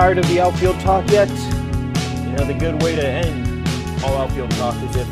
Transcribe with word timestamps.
Tired 0.00 0.16
of 0.16 0.26
the 0.28 0.40
outfield 0.40 0.80
talk 0.80 1.10
yet? 1.10 1.28
You 1.28 2.32
know, 2.32 2.44
the 2.46 2.56
good 2.58 2.82
way 2.82 2.96
to 2.96 3.06
end 3.06 3.68
all 4.02 4.16
outfield 4.16 4.50
talk 4.52 4.74
is 4.76 4.96
if 4.96 5.06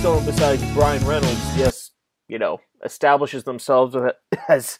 someone 0.00 0.24
besides 0.24 0.62
Bryan 0.72 1.04
Reynolds 1.04 1.56
just, 1.56 1.94
you 2.28 2.38
know, 2.38 2.60
establishes 2.84 3.42
themselves 3.42 3.96
as 4.48 4.78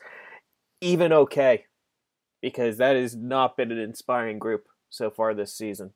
even 0.80 1.12
okay. 1.12 1.64
Because 2.40 2.76
that 2.76 2.94
has 2.94 3.16
not 3.16 3.56
been 3.56 3.72
an 3.72 3.78
inspiring 3.78 4.38
group 4.38 4.68
so 4.88 5.10
far 5.10 5.34
this 5.34 5.52
season. 5.52 5.94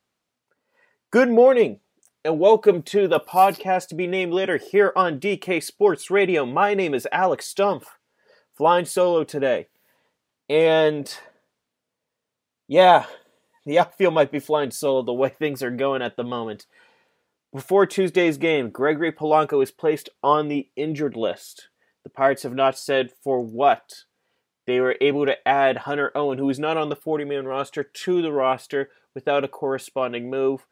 Good 1.12 1.30
morning, 1.30 1.78
and 2.25 2.41
welcome 2.41 2.83
to 2.83 3.06
the 3.06 3.20
podcast 3.20 3.86
to 3.91 3.95
be 3.95 4.09
named 4.09 4.33
later 4.33 4.56
here 4.56 4.92
on 4.97 5.20
DK 5.20 5.62
Sports 5.62 6.11
Radio. 6.11 6.45
My 6.45 6.75
name 6.75 6.92
is 6.92 7.06
Alex 7.12 7.55
Stumpf, 7.55 7.84
flying 8.56 8.84
solo 8.84 9.23
today. 9.23 9.69
And 10.48 11.16
yeah, 12.66 13.06
the 13.72 13.78
outfield 13.78 14.14
might 14.14 14.32
be 14.32 14.40
flying 14.40 14.70
solo 14.70 15.02
the 15.02 15.12
way 15.12 15.28
things 15.28 15.62
are 15.62 15.70
going 15.70 16.00
at 16.00 16.16
the 16.16 16.24
moment. 16.24 16.66
Before 17.52 17.86
Tuesday's 17.86 18.38
game, 18.38 18.70
Gregory 18.70 19.12
Polanco 19.12 19.62
is 19.62 19.70
placed 19.70 20.08
on 20.22 20.48
the 20.48 20.68
injured 20.74 21.16
list. 21.16 21.68
The 22.02 22.10
Pirates 22.10 22.42
have 22.44 22.54
not 22.54 22.78
said 22.78 23.10
for 23.22 23.41
what. 23.41 24.04
They 24.66 24.80
were 24.80 24.96
able 25.00 25.27
to 25.27 25.48
add 25.48 25.78
Hunter 25.78 26.10
Owen, 26.14 26.38
who 26.38 26.48
is 26.48 26.58
not 26.58 26.77
on 26.77 26.88
the 26.88 26.96
40 26.96 27.24
man 27.24 27.46
roster, 27.46 27.82
to 27.82 28.22
the 28.22 28.32
roster 28.32 28.91
without 29.14 29.44
a 29.44 29.48
corresponding 29.48 30.30
move. 30.30 30.66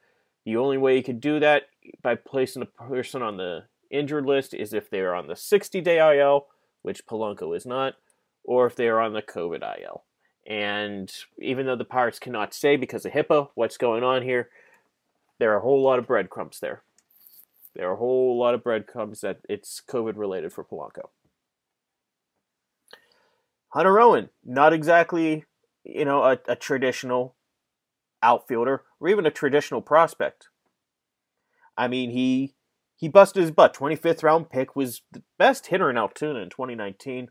The 0.44 0.56
only 0.56 0.78
way 0.78 0.97
you 0.97 1.03
could 1.03 1.20
do 1.20 1.38
that 1.41 1.64
by 2.03 2.14
placing 2.14 2.62
a 2.62 2.66
person 2.66 3.22
on 3.22 3.36
the 3.36 3.64
injured 3.91 4.27
list 4.27 4.55
is 4.55 4.72
if 4.72 4.88
they 4.88 5.00
are 5.00 5.14
on 5.14 5.27
the 5.27 5.36
60 5.36 5.81
day 5.83 6.19
IL, 6.19 6.47
which 6.83 7.06
Polanco 7.06 7.56
is 7.56 7.66
not, 7.66 7.94
or 8.44 8.66
if 8.66 8.75
they 8.75 8.88
are 8.88 9.00
on 9.00 9.12
the 9.12 9.22
COVID 9.22 9.62
IL. 9.81 10.05
And 10.47 11.12
even 11.39 11.66
though 11.66 11.77
the 11.77 11.84
Pirates 11.84 12.20
cannot 12.20 12.55
say 12.55 12.77
because 12.77 13.05
of 13.05 13.12
HIPAA 13.12 13.48
what's 13.55 13.77
going 13.77 14.05
on 14.05 14.22
here, 14.22 14.48
there 15.38 15.53
are 15.53 15.58
a 15.58 15.62
whole 15.62 15.83
lot 15.83 15.98
of 15.98 16.06
breadcrumbs 16.06 16.61
there. 16.61 16.83
There 17.75 17.88
are 17.91 17.94
a 17.94 17.98
whole 17.98 18.38
lot 18.38 18.55
of 18.55 18.62
breadcrumbs 18.62 19.20
that 19.20 19.41
it's 19.48 19.83
COVID 19.86 20.16
related 20.16 20.53
for 20.53 20.64
Polanco. 20.64 21.11
Hunter 23.70 24.00
Owen, 24.00 24.30
not 24.44 24.72
exactly, 24.72 25.44
you 25.84 26.05
know, 26.05 26.22
a, 26.22 26.38
a 26.48 26.56
traditional 26.56 27.34
outfielder 28.22 28.84
or 29.00 29.08
even 29.08 29.27
a 29.27 29.31
traditional 29.31 29.83
prospect. 29.83 30.48
I 31.77 31.88
mean, 31.88 32.10
he 32.10 32.55
he 32.97 33.08
busted 33.08 33.42
his 33.42 33.50
butt. 33.50 33.75
25th 33.75 34.22
round 34.22 34.48
pick 34.48 34.75
was 34.75 35.03
the 35.12 35.22
best 35.38 35.66
hitter 35.66 35.91
in 35.91 35.98
Altoona 35.98 36.38
in 36.38 36.48
2019 36.48 37.28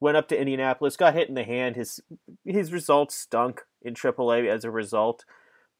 went 0.00 0.16
up 0.16 0.28
to 0.28 0.38
Indianapolis, 0.38 0.96
got 0.96 1.14
hit 1.14 1.28
in 1.28 1.34
the 1.34 1.44
hand. 1.44 1.76
His 1.76 2.00
his 2.44 2.72
results 2.72 3.14
stunk 3.14 3.62
in 3.82 3.94
AAA 3.94 4.48
as 4.48 4.64
a 4.64 4.70
result. 4.70 5.24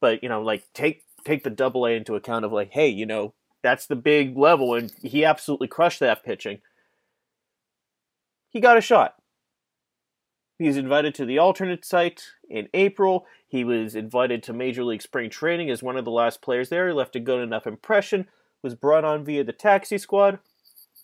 But 0.01 0.23
you 0.23 0.29
know, 0.29 0.43
like 0.43 0.65
take 0.75 1.05
take 1.25 1.45
the 1.45 1.51
Double 1.51 1.87
A 1.87 1.91
into 1.91 2.15
account 2.15 2.45
of 2.45 2.53
like, 2.53 2.71
hey, 2.73 2.89
you 2.89 3.07
know, 3.07 3.35
that's 3.63 3.87
the 3.87 3.97
big 3.97 4.37
level, 4.37 4.75
and 4.75 4.93
he 5.03 5.25
absolutely 5.25 5.69
crushed 5.69 6.01
that 6.01 6.25
pitching. 6.25 6.61
He 8.51 8.61
got 8.61 8.79
a 8.79 8.83
shot. 8.83 9.15
He 10.59 10.67
was 10.67 10.77
invited 10.77 11.15
to 11.17 11.25
the 11.25 11.39
alternate 11.39 11.85
site 11.85 12.33
in 12.51 12.69
April. 12.75 13.27
He 13.47 13.63
was 13.63 13.95
invited 13.95 14.43
to 14.45 14.53
Major 14.53 14.83
League 14.83 15.03
Spring 15.03 15.31
Training 15.31 15.71
as 15.71 15.83
one 15.83 15.97
of 15.97 16.05
the 16.05 16.11
last 16.11 16.43
players 16.43 16.69
there. 16.69 16.89
He 16.89 16.95
left 16.95 17.15
a 17.15 17.21
good 17.21 17.41
enough 17.41 17.67
impression. 17.67 18.27
Was 18.61 18.75
brought 18.75 19.05
on 19.05 19.25
via 19.25 19.45
the 19.45 19.53
taxi 19.53 19.99
squad 19.99 20.41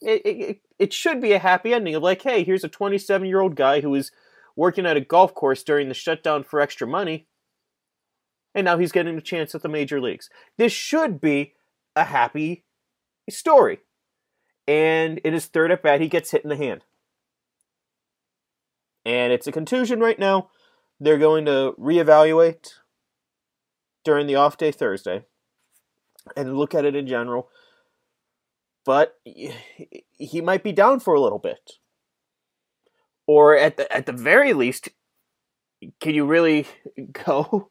it, 0.05 0.23
it, 0.25 0.61
it 0.79 0.93
should 0.93 1.21
be 1.21 1.33
a 1.33 1.39
happy 1.39 1.73
ending 1.73 1.95
of 1.95 2.03
like, 2.03 2.23
hey, 2.23 2.45
here's 2.45 2.65
a 2.65 2.69
27 2.69 3.27
year 3.27 3.41
old 3.41 3.57
guy 3.57 3.81
who 3.81 3.91
was 3.91 4.13
working 4.57 4.87
at 4.87 4.97
a 4.97 5.01
golf 5.01 5.35
course 5.35 5.63
during 5.63 5.89
the 5.89 5.95
shutdown 5.95 6.45
for 6.45 6.61
extra 6.61 6.87
money, 6.87 7.27
and 8.55 8.65
now 8.65 8.79
he's 8.79 8.93
getting 8.93 9.19
a 9.19 9.23
chance 9.23 9.55
at 9.55 9.63
the 9.63 9.69
major 9.69 10.01
leagues. 10.01 10.31
This 10.59 10.73
should 10.73 11.21
be 11.21 11.55
a 11.97 12.05
happy 12.05 12.65
story. 13.29 13.81
And 14.67 15.19
in 15.19 15.35
his 15.35 15.47
third 15.47 15.71
at 15.71 15.83
bat, 15.83 16.01
he 16.01 16.09
gets 16.09 16.31
hit 16.31 16.45
in 16.45 16.51
the 16.51 16.57
hand. 16.57 16.83
And 19.05 19.33
it's 19.33 19.47
a 19.47 19.53
contusion 19.53 20.01
right 20.01 20.19
now. 20.19 20.51
They're 21.01 21.19
going 21.19 21.45
to 21.47 21.75
reevaluate 21.79 22.75
during 24.05 24.27
the 24.27 24.37
off 24.37 24.57
day 24.57 24.71
Thursday 24.71 25.25
and 26.37 26.57
look 26.57 26.75
at 26.75 26.85
it 26.85 26.95
in 26.95 27.07
general 27.07 27.49
but 28.85 29.19
he 30.19 30.41
might 30.41 30.63
be 30.63 30.73
down 30.73 31.01
for 31.01 31.15
a 31.15 31.21
little 31.21 31.39
bit. 31.39 31.73
Or 33.27 33.57
at 33.57 33.77
the 33.77 33.91
at 33.91 34.07
the 34.07 34.13
very 34.13 34.53
least, 34.53 34.91
can 36.01 36.15
you 36.15 36.27
really 36.27 36.67
go 37.13 37.71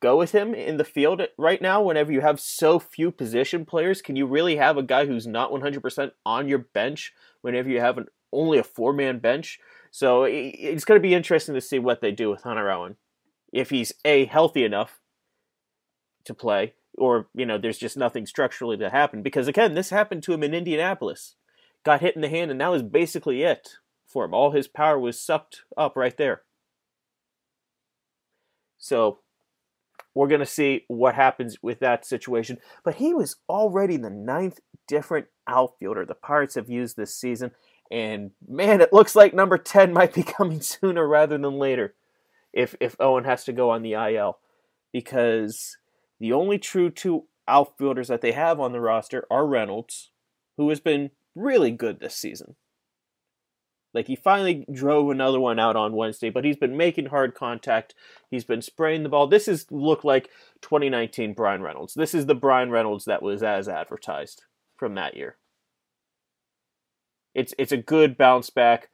go 0.00 0.16
with 0.16 0.32
him 0.32 0.54
in 0.54 0.78
the 0.78 0.84
field 0.84 1.22
right 1.38 1.60
now 1.60 1.82
whenever 1.82 2.10
you 2.10 2.22
have 2.22 2.40
so 2.40 2.78
few 2.78 3.10
position 3.10 3.64
players? 3.64 4.02
Can 4.02 4.16
you 4.16 4.26
really 4.26 4.56
have 4.56 4.76
a 4.76 4.82
guy 4.82 5.06
who's 5.06 5.26
not 5.26 5.52
100% 5.52 6.12
on 6.24 6.48
your 6.48 6.58
bench 6.58 7.12
whenever 7.42 7.68
you 7.68 7.80
have 7.80 7.98
an, 7.98 8.06
only 8.32 8.58
a 8.58 8.64
four-man 8.64 9.18
bench? 9.18 9.60
So 9.90 10.24
it's 10.24 10.84
going 10.84 10.98
to 10.98 11.06
be 11.06 11.14
interesting 11.14 11.54
to 11.54 11.60
see 11.60 11.78
what 11.78 12.00
they 12.00 12.12
do 12.12 12.30
with 12.30 12.42
Hunter 12.42 12.70
Owen. 12.70 12.96
If 13.52 13.70
he's 13.70 13.92
a 14.04 14.24
healthy 14.24 14.64
enough 14.64 15.00
to 16.24 16.34
play 16.34 16.74
or 17.00 17.28
you 17.34 17.46
know 17.46 17.58
there's 17.58 17.78
just 17.78 17.96
nothing 17.96 18.26
structurally 18.26 18.76
to 18.76 18.90
happen. 18.90 19.22
Because 19.22 19.48
again 19.48 19.74
this 19.74 19.90
happened 19.90 20.22
to 20.24 20.32
him 20.32 20.42
in 20.42 20.54
indianapolis. 20.54 21.34
Got 21.84 22.02
hit 22.02 22.14
in 22.14 22.22
the 22.22 22.28
hand 22.28 22.50
and 22.50 22.60
that 22.60 22.70
was 22.70 22.82
basically 22.82 23.42
it 23.42 23.76
for 24.06 24.24
him. 24.24 24.34
All 24.34 24.52
his 24.52 24.68
power 24.68 24.98
was 24.98 25.20
sucked 25.20 25.62
up 25.76 25.96
right 25.96 26.16
there. 26.16 26.42
So 28.78 29.20
we're 30.14 30.28
going 30.28 30.40
to 30.40 30.46
see 30.46 30.84
what 30.88 31.14
happens 31.14 31.58
with 31.62 31.80
that 31.80 32.04
situation. 32.04 32.58
But 32.84 32.96
he 32.96 33.14
was 33.14 33.36
already 33.48 33.96
the 33.96 34.10
ninth 34.10 34.58
different 34.88 35.26
outfielder 35.46 36.04
the 36.04 36.14
pirates 36.14 36.56
have 36.56 36.68
used 36.68 36.96
this 36.96 37.16
season. 37.16 37.52
And 37.90 38.32
man 38.46 38.80
it 38.80 38.92
looks 38.92 39.16
like 39.16 39.34
number 39.34 39.58
10 39.58 39.92
might 39.94 40.14
be 40.14 40.22
coming 40.22 40.60
sooner 40.60 41.06
rather 41.06 41.38
than 41.38 41.54
later 41.54 41.94
if 42.52 42.74
if 42.80 42.96
owen 43.00 43.24
has 43.24 43.44
to 43.44 43.52
go 43.52 43.70
on 43.70 43.82
the 43.82 43.92
il 43.92 44.38
because 44.92 45.76
the 46.20 46.32
only 46.32 46.58
true 46.58 46.90
two 46.90 47.24
outfielders 47.48 48.08
that 48.08 48.20
they 48.20 48.32
have 48.32 48.60
on 48.60 48.72
the 48.72 48.80
roster 48.80 49.26
are 49.30 49.46
Reynolds, 49.46 50.10
who 50.56 50.68
has 50.68 50.78
been 50.78 51.10
really 51.34 51.70
good 51.70 51.98
this 51.98 52.14
season. 52.14 52.54
Like 53.92 54.06
he 54.06 54.14
finally 54.14 54.64
drove 54.72 55.10
another 55.10 55.40
one 55.40 55.58
out 55.58 55.74
on 55.74 55.96
Wednesday, 55.96 56.30
but 56.30 56.44
he's 56.44 56.56
been 56.56 56.76
making 56.76 57.06
hard 57.06 57.34
contact. 57.34 57.94
He's 58.30 58.44
been 58.44 58.62
spraying 58.62 59.02
the 59.02 59.08
ball. 59.08 59.26
This 59.26 59.48
is 59.48 59.66
looked 59.70 60.04
like 60.04 60.30
2019 60.62 61.34
Bryan 61.34 61.62
Reynolds. 61.62 61.94
This 61.94 62.14
is 62.14 62.26
the 62.26 62.36
Bryan 62.36 62.70
Reynolds 62.70 63.06
that 63.06 63.22
was 63.22 63.42
as 63.42 63.68
advertised 63.68 64.44
from 64.76 64.94
that 64.94 65.16
year. 65.16 65.36
It's 67.34 67.52
it's 67.58 67.72
a 67.72 67.76
good 67.76 68.16
bounce 68.16 68.50
back. 68.50 68.90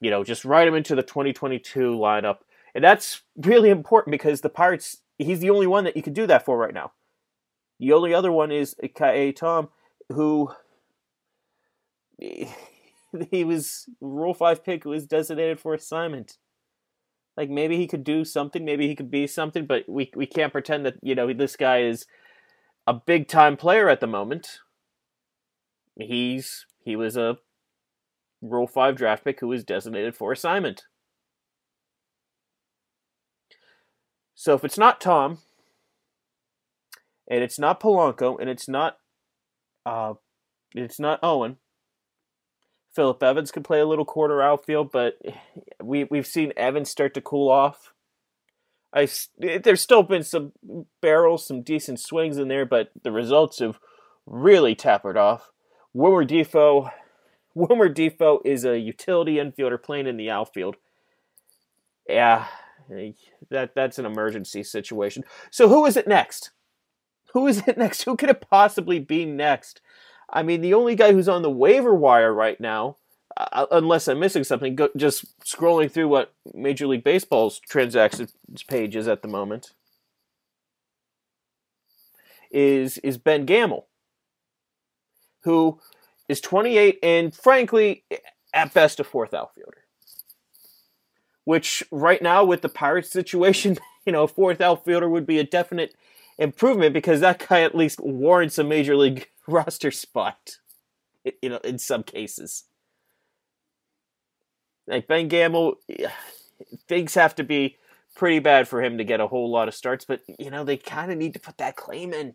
You 0.00 0.10
know, 0.10 0.22
just 0.22 0.44
write 0.44 0.68
him 0.68 0.74
into 0.74 0.94
the 0.94 1.02
2022 1.02 1.92
lineup. 1.92 2.38
And 2.74 2.84
that's 2.84 3.22
really 3.36 3.70
important 3.70 4.10
because 4.10 4.40
the 4.40 4.50
Pirates 4.50 4.98
he's 5.18 5.40
the 5.40 5.50
only 5.50 5.66
one 5.66 5.84
that 5.84 5.96
you 5.96 6.02
could 6.02 6.14
do 6.14 6.26
that 6.26 6.44
for 6.44 6.56
right 6.56 6.74
now. 6.74 6.92
The 7.80 7.92
only 7.92 8.14
other 8.14 8.32
one 8.32 8.52
is 8.52 8.74
Ka'ai 8.94 9.32
Tom, 9.32 9.68
who 10.08 10.50
he 12.18 13.44
was 13.44 13.88
Rule 14.00 14.34
Five 14.34 14.64
pick 14.64 14.84
who 14.84 14.90
was 14.90 15.06
designated 15.06 15.60
for 15.60 15.74
assignment. 15.74 16.38
Like 17.36 17.50
maybe 17.50 17.76
he 17.76 17.86
could 17.86 18.04
do 18.04 18.24
something, 18.24 18.64
maybe 18.64 18.86
he 18.86 18.94
could 18.94 19.10
be 19.10 19.26
something, 19.26 19.66
but 19.66 19.84
we 19.88 20.10
we 20.14 20.26
can't 20.26 20.52
pretend 20.52 20.86
that 20.86 20.94
you 21.02 21.14
know 21.14 21.32
this 21.32 21.56
guy 21.56 21.82
is 21.82 22.06
a 22.86 22.94
big 22.94 23.28
time 23.28 23.56
player 23.56 23.88
at 23.88 24.00
the 24.00 24.06
moment. 24.06 24.60
He's 25.98 26.66
he 26.84 26.96
was 26.96 27.16
a 27.16 27.38
Rule 28.40 28.66
Five 28.66 28.96
draft 28.96 29.24
pick 29.24 29.40
who 29.40 29.48
was 29.48 29.64
designated 29.64 30.16
for 30.16 30.32
assignment. 30.32 30.84
So 34.34 34.54
if 34.54 34.64
it's 34.64 34.78
not 34.78 35.00
Tom, 35.00 35.38
and 37.28 37.42
it's 37.42 37.58
not 37.58 37.80
Polanco, 37.80 38.38
and 38.40 38.50
it's 38.50 38.68
not, 38.68 38.98
uh, 39.86 40.14
it's 40.74 41.00
not 41.00 41.20
Owen. 41.22 41.56
Phillip 42.94 43.22
Evans 43.22 43.50
could 43.50 43.64
play 43.64 43.80
a 43.80 43.86
little 43.86 44.04
quarter 44.04 44.40
outfield, 44.40 44.92
but 44.92 45.18
we 45.82 46.04
we've 46.04 46.26
seen 46.26 46.52
Evans 46.56 46.90
start 46.90 47.14
to 47.14 47.20
cool 47.20 47.50
off. 47.50 47.92
I 48.92 49.08
there's 49.38 49.82
still 49.82 50.04
been 50.04 50.22
some 50.22 50.52
barrels, 51.00 51.46
some 51.46 51.62
decent 51.62 51.98
swings 51.98 52.38
in 52.38 52.46
there, 52.48 52.64
but 52.64 52.90
the 53.02 53.10
results 53.10 53.58
have 53.58 53.80
really 54.26 54.76
tapered 54.76 55.16
off. 55.16 55.50
Wilmer 55.92 56.24
Difo, 56.24 56.90
Wilmer 57.54 57.92
Difo 57.92 58.40
is 58.44 58.64
a 58.64 58.78
utility 58.78 59.36
infielder 59.36 59.82
playing 59.82 60.06
in 60.06 60.16
the 60.16 60.30
outfield. 60.30 60.76
Yeah, 62.08 62.46
that 63.50 63.74
that's 63.74 63.98
an 63.98 64.06
emergency 64.06 64.62
situation. 64.62 65.24
So 65.50 65.68
who 65.68 65.86
is 65.86 65.96
it 65.96 66.06
next? 66.06 66.50
Who 67.32 67.46
is 67.46 67.66
it 67.66 67.76
next? 67.78 68.02
Who 68.04 68.16
could 68.16 68.30
it 68.30 68.40
possibly 68.40 68.98
be 68.98 69.24
next? 69.24 69.80
I 70.30 70.42
mean, 70.42 70.60
the 70.60 70.74
only 70.74 70.94
guy 70.94 71.12
who's 71.12 71.28
on 71.28 71.42
the 71.42 71.50
waiver 71.50 71.94
wire 71.94 72.32
right 72.32 72.60
now, 72.60 72.96
uh, 73.36 73.66
unless 73.70 74.08
I'm 74.08 74.18
missing 74.18 74.44
something, 74.44 74.74
go, 74.74 74.88
just 74.96 75.38
scrolling 75.40 75.90
through 75.90 76.08
what 76.08 76.32
Major 76.54 76.86
League 76.86 77.04
Baseball's 77.04 77.60
transactions 77.60 78.32
page 78.66 78.96
is 78.96 79.06
at 79.06 79.22
the 79.22 79.28
moment, 79.28 79.74
is 82.50 82.98
is 82.98 83.18
Ben 83.18 83.44
Gamel, 83.44 83.86
who 85.42 85.80
is 86.28 86.40
28 86.40 86.98
and 87.02 87.34
frankly, 87.34 88.04
at 88.52 88.72
best, 88.72 89.00
a 89.00 89.04
fourth 89.04 89.34
outfielder. 89.34 89.83
Which 91.44 91.82
right 91.90 92.22
now 92.22 92.44
with 92.44 92.62
the 92.62 92.68
Pirates 92.68 93.10
situation, 93.10 93.78
you 94.06 94.12
know, 94.12 94.24
a 94.24 94.28
fourth 94.28 94.60
outfielder 94.60 95.08
would 95.08 95.26
be 95.26 95.38
a 95.38 95.44
definite 95.44 95.94
improvement 96.38 96.94
because 96.94 97.20
that 97.20 97.46
guy 97.48 97.62
at 97.62 97.74
least 97.74 98.00
warrants 98.00 98.58
a 98.58 98.64
major 98.64 98.96
league 98.96 99.28
roster 99.46 99.90
spot. 99.90 100.58
You 101.40 101.48
know, 101.48 101.58
in 101.58 101.78
some 101.78 102.02
cases. 102.02 102.64
Like 104.86 105.06
Ben 105.06 105.28
Gamel, 105.28 105.76
things 106.86 107.14
have 107.14 107.34
to 107.36 107.44
be 107.44 107.78
pretty 108.14 108.38
bad 108.38 108.68
for 108.68 108.82
him 108.82 108.98
to 108.98 109.04
get 109.04 109.20
a 109.20 109.26
whole 109.26 109.50
lot 109.50 109.68
of 109.68 109.74
starts, 109.74 110.04
but 110.04 110.20
you 110.38 110.50
know, 110.50 110.64
they 110.64 110.76
kind 110.76 111.10
of 111.10 111.18
need 111.18 111.32
to 111.34 111.40
put 111.40 111.58
that 111.58 111.76
claim 111.76 112.12
in. 112.12 112.34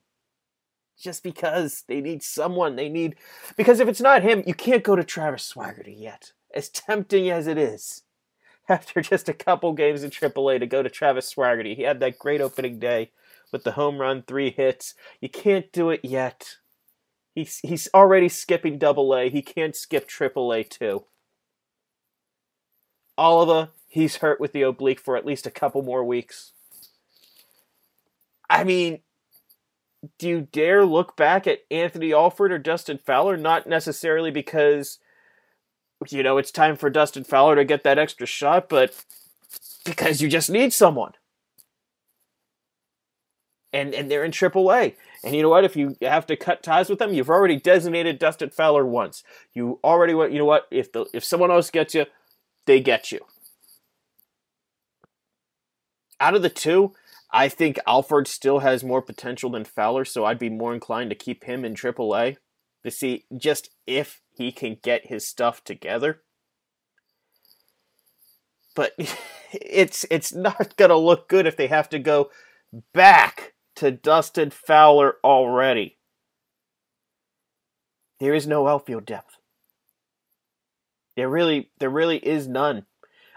Just 0.98 1.24
because 1.24 1.86
they 1.88 2.02
need 2.02 2.22
someone, 2.22 2.76
they 2.76 2.90
need 2.90 3.16
because 3.56 3.80
if 3.80 3.88
it's 3.88 4.02
not 4.02 4.22
him, 4.22 4.44
you 4.46 4.54
can't 4.54 4.84
go 4.84 4.98
to 4.98 5.04
Travis 5.04 5.54
Swaggerty 5.54 5.96
yet. 5.98 6.34
As 6.54 6.68
tempting 6.68 7.30
as 7.30 7.48
it 7.48 7.58
is, 7.58 8.02
after 8.72 9.02
just 9.02 9.30
a 9.30 9.34
couple 9.34 9.74
games 9.74 10.04
in 10.04 10.12
AAA 10.12 10.60
to 10.60 10.68
go 10.68 10.84
to 10.84 10.90
Travis 10.90 11.34
Swaggerty, 11.34 11.76
he 11.76 11.84
had 11.84 12.00
that 12.00 12.20
great 12.20 12.42
opening 12.42 12.80
day 12.80 13.12
with 13.52 13.64
the 13.64 13.72
home 13.72 13.98
run, 13.98 14.22
three 14.22 14.52
hits. 14.52 14.94
You 15.20 15.30
can't 15.30 15.72
do 15.72 15.90
it 15.90 16.02
yet. 16.04 16.58
He's 17.34 17.60
he's 17.60 17.88
already 17.94 18.30
skipping 18.30 18.78
Double 18.78 19.16
A. 19.16 19.30
He 19.30 19.42
can't 19.42 19.76
skip 19.76 20.08
Triple 20.08 20.52
A 20.52 20.64
too. 20.64 21.06
Oliva, 23.18 23.72
he's 23.88 24.18
hurt 24.18 24.40
with 24.40 24.54
the 24.54 24.62
oblique 24.62 25.00
for 25.00 25.18
at 25.18 25.26
least 25.26 25.46
a 25.46 25.52
couple 25.52 25.82
more 25.82 26.04
weeks. 26.04 26.54
I 28.50 28.64
mean, 28.64 29.00
do 30.18 30.28
you 30.28 30.48
dare 30.52 30.86
look 30.86 31.16
back 31.16 31.46
at 31.46 31.60
Anthony 31.70 32.14
Alford 32.14 32.52
or 32.52 32.58
Dustin 32.58 32.98
Fowler? 32.98 33.38
Not 33.38 33.68
necessarily 33.68 34.32
because, 34.32 35.00
you 36.08 36.24
know, 36.24 36.38
it's 36.38 36.52
time 36.52 36.76
for 36.76 36.90
Dustin 36.90 37.24
Fowler 37.24 37.56
to 37.56 37.66
get 37.66 37.84
that 37.84 38.00
extra 38.00 38.26
shot, 38.26 38.70
but 38.70 39.06
because 39.86 40.22
you 40.22 40.30
just 40.30 40.50
need 40.50 40.74
someone. 40.74 41.14
And 43.72 43.94
and 43.94 44.10
they're 44.10 44.24
in 44.24 44.32
AAA. 44.32 44.96
And 45.24 45.36
you 45.36 45.44
know 45.44 45.50
what? 45.50 45.64
If 45.64 45.76
you 45.76 45.96
have 46.02 46.26
to 46.28 46.36
cut 46.36 46.64
ties 46.64 46.90
with 46.90 46.98
them, 46.98 47.14
you've 47.14 47.30
already 47.30 47.58
designated 47.58 48.18
Dustin 48.18 48.50
Fowler 48.50 48.86
once. 48.86 49.24
You 49.54 49.80
already 49.84 50.14
went. 50.14 50.32
You 50.32 50.40
know 50.40 50.46
what? 50.46 50.68
If 50.72 50.92
the 50.92 51.06
if 51.14 51.24
someone 51.24 51.52
else 51.52 51.70
gets 51.70 51.94
you, 51.94 52.06
they 52.66 52.80
get 52.80 53.12
you. 53.12 53.20
Out 56.20 56.36
of 56.36 56.42
the 56.42 56.50
two, 56.50 56.94
I 57.32 57.48
think 57.48 57.78
Alford 57.86 58.28
still 58.28 58.60
has 58.60 58.84
more 58.84 59.02
potential 59.02 59.52
than 59.52 59.66
Fowler, 59.66 60.04
so 60.04 60.26
I'd 60.26 60.40
be 60.40 60.50
more 60.50 60.74
inclined 60.74 61.12
to 61.12 61.16
keep 61.16 61.44
him 61.44 61.64
in 61.64 61.76
AAA 61.76 62.38
to 62.84 62.92
see 62.92 63.26
just 63.38 63.70
if 63.86 64.22
he 64.40 64.54
can 64.54 64.78
get 64.82 65.08
his 65.08 65.28
stuff 65.28 65.64
together. 65.64 66.22
But 68.74 68.94
it's 69.52 70.06
it's 70.10 70.34
not 70.34 70.76
gonna 70.78 70.96
look 70.96 71.28
good 71.28 71.46
if 71.46 71.58
they 71.58 71.68
have 71.68 71.90
to 71.90 72.00
go 72.00 72.32
back 72.94 73.54
to 73.76 73.92
Dustin 73.92 74.50
Fowler 74.50 75.18
already. 75.24 75.98
There 78.20 78.34
is 78.34 78.48
no 78.48 78.68
outfield 78.68 79.06
depth. 79.06 79.36
There 81.18 81.30
really 81.30 81.70
there 81.80 81.90
really 81.90 82.18
is 82.18 82.48
none. 82.48 82.86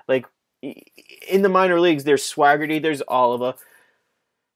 Like 0.07 0.27
in 0.63 1.43
the 1.43 1.49
minor 1.49 1.81
leagues, 1.81 2.05
there's 2.05 2.23
Swaggerty, 2.23 2.81
there's 2.81 3.03
Oliva. 3.09 3.57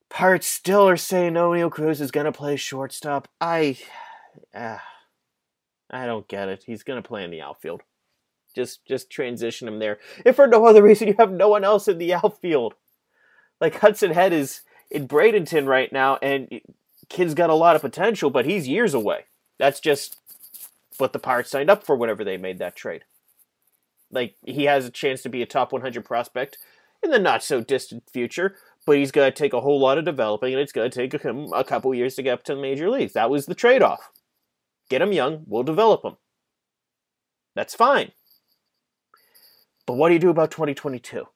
Pirates 0.08 0.46
still 0.46 0.88
are 0.88 0.96
saying 0.96 1.36
O'Neil 1.36 1.70
Cruz 1.70 2.00
is 2.00 2.12
gonna 2.12 2.30
play 2.30 2.54
shortstop. 2.54 3.26
I, 3.40 3.78
uh, 4.54 4.78
I 5.90 6.06
don't 6.06 6.28
get 6.28 6.48
it. 6.48 6.64
He's 6.66 6.82
gonna 6.82 7.02
play 7.02 7.24
in 7.24 7.30
the 7.30 7.42
outfield. 7.42 7.82
Just, 8.54 8.86
just 8.86 9.10
transition 9.10 9.68
him 9.68 9.78
there. 9.78 9.98
If 10.24 10.36
for 10.36 10.46
no 10.46 10.64
other 10.64 10.82
reason, 10.82 11.08
you 11.08 11.14
have 11.18 11.30
no 11.30 11.48
one 11.48 11.62
else 11.62 11.88
in 11.88 11.98
the 11.98 12.14
outfield. 12.14 12.74
Like 13.60 13.80
Hudson 13.80 14.12
Head 14.12 14.32
is 14.32 14.62
in 14.90 15.06
Bradenton 15.06 15.66
right 15.66 15.92
now, 15.92 16.16
and 16.22 16.60
kid's 17.08 17.34
got 17.34 17.50
a 17.50 17.54
lot 17.54 17.76
of 17.76 17.82
potential, 17.82 18.30
but 18.30 18.46
he's 18.46 18.66
years 18.66 18.94
away. 18.94 19.26
That's 19.58 19.80
just 19.80 20.16
what 20.98 21.12
the 21.12 21.18
Pirates 21.18 21.50
signed 21.50 21.70
up 21.70 21.84
for 21.84 21.96
whenever 21.96 22.24
they 22.24 22.36
made 22.36 22.58
that 22.58 22.76
trade. 22.76 23.04
Like 24.10 24.36
he 24.44 24.64
has 24.64 24.86
a 24.86 24.90
chance 24.90 25.22
to 25.22 25.28
be 25.28 25.42
a 25.42 25.46
top 25.46 25.72
100 25.72 26.04
prospect 26.04 26.58
in 27.02 27.10
the 27.10 27.18
not 27.18 27.42
so 27.42 27.60
distant 27.60 28.08
future, 28.10 28.56
but 28.86 28.96
he's 28.96 29.12
going 29.12 29.30
to 29.30 29.36
take 29.36 29.52
a 29.52 29.60
whole 29.60 29.80
lot 29.80 29.98
of 29.98 30.04
developing, 30.04 30.52
and 30.52 30.62
it's 30.62 30.72
going 30.72 30.90
to 30.90 31.08
take 31.08 31.20
him 31.22 31.52
a 31.52 31.64
couple 31.64 31.94
years 31.94 32.14
to 32.14 32.22
get 32.22 32.32
up 32.32 32.44
to 32.44 32.54
the 32.54 32.60
major 32.60 32.88
leagues. 32.88 33.12
That 33.12 33.30
was 33.30 33.46
the 33.46 33.54
trade 33.54 33.82
off. 33.82 34.10
Get 34.88 35.00
them 35.00 35.12
young, 35.12 35.44
we'll 35.46 35.62
develop 35.62 36.02
them. 36.02 36.16
That's 37.54 37.74
fine. 37.74 38.12
But 39.86 39.94
what 39.94 40.08
do 40.08 40.14
you 40.14 40.20
do 40.20 40.30
about 40.30 40.50
2022? 40.50 41.26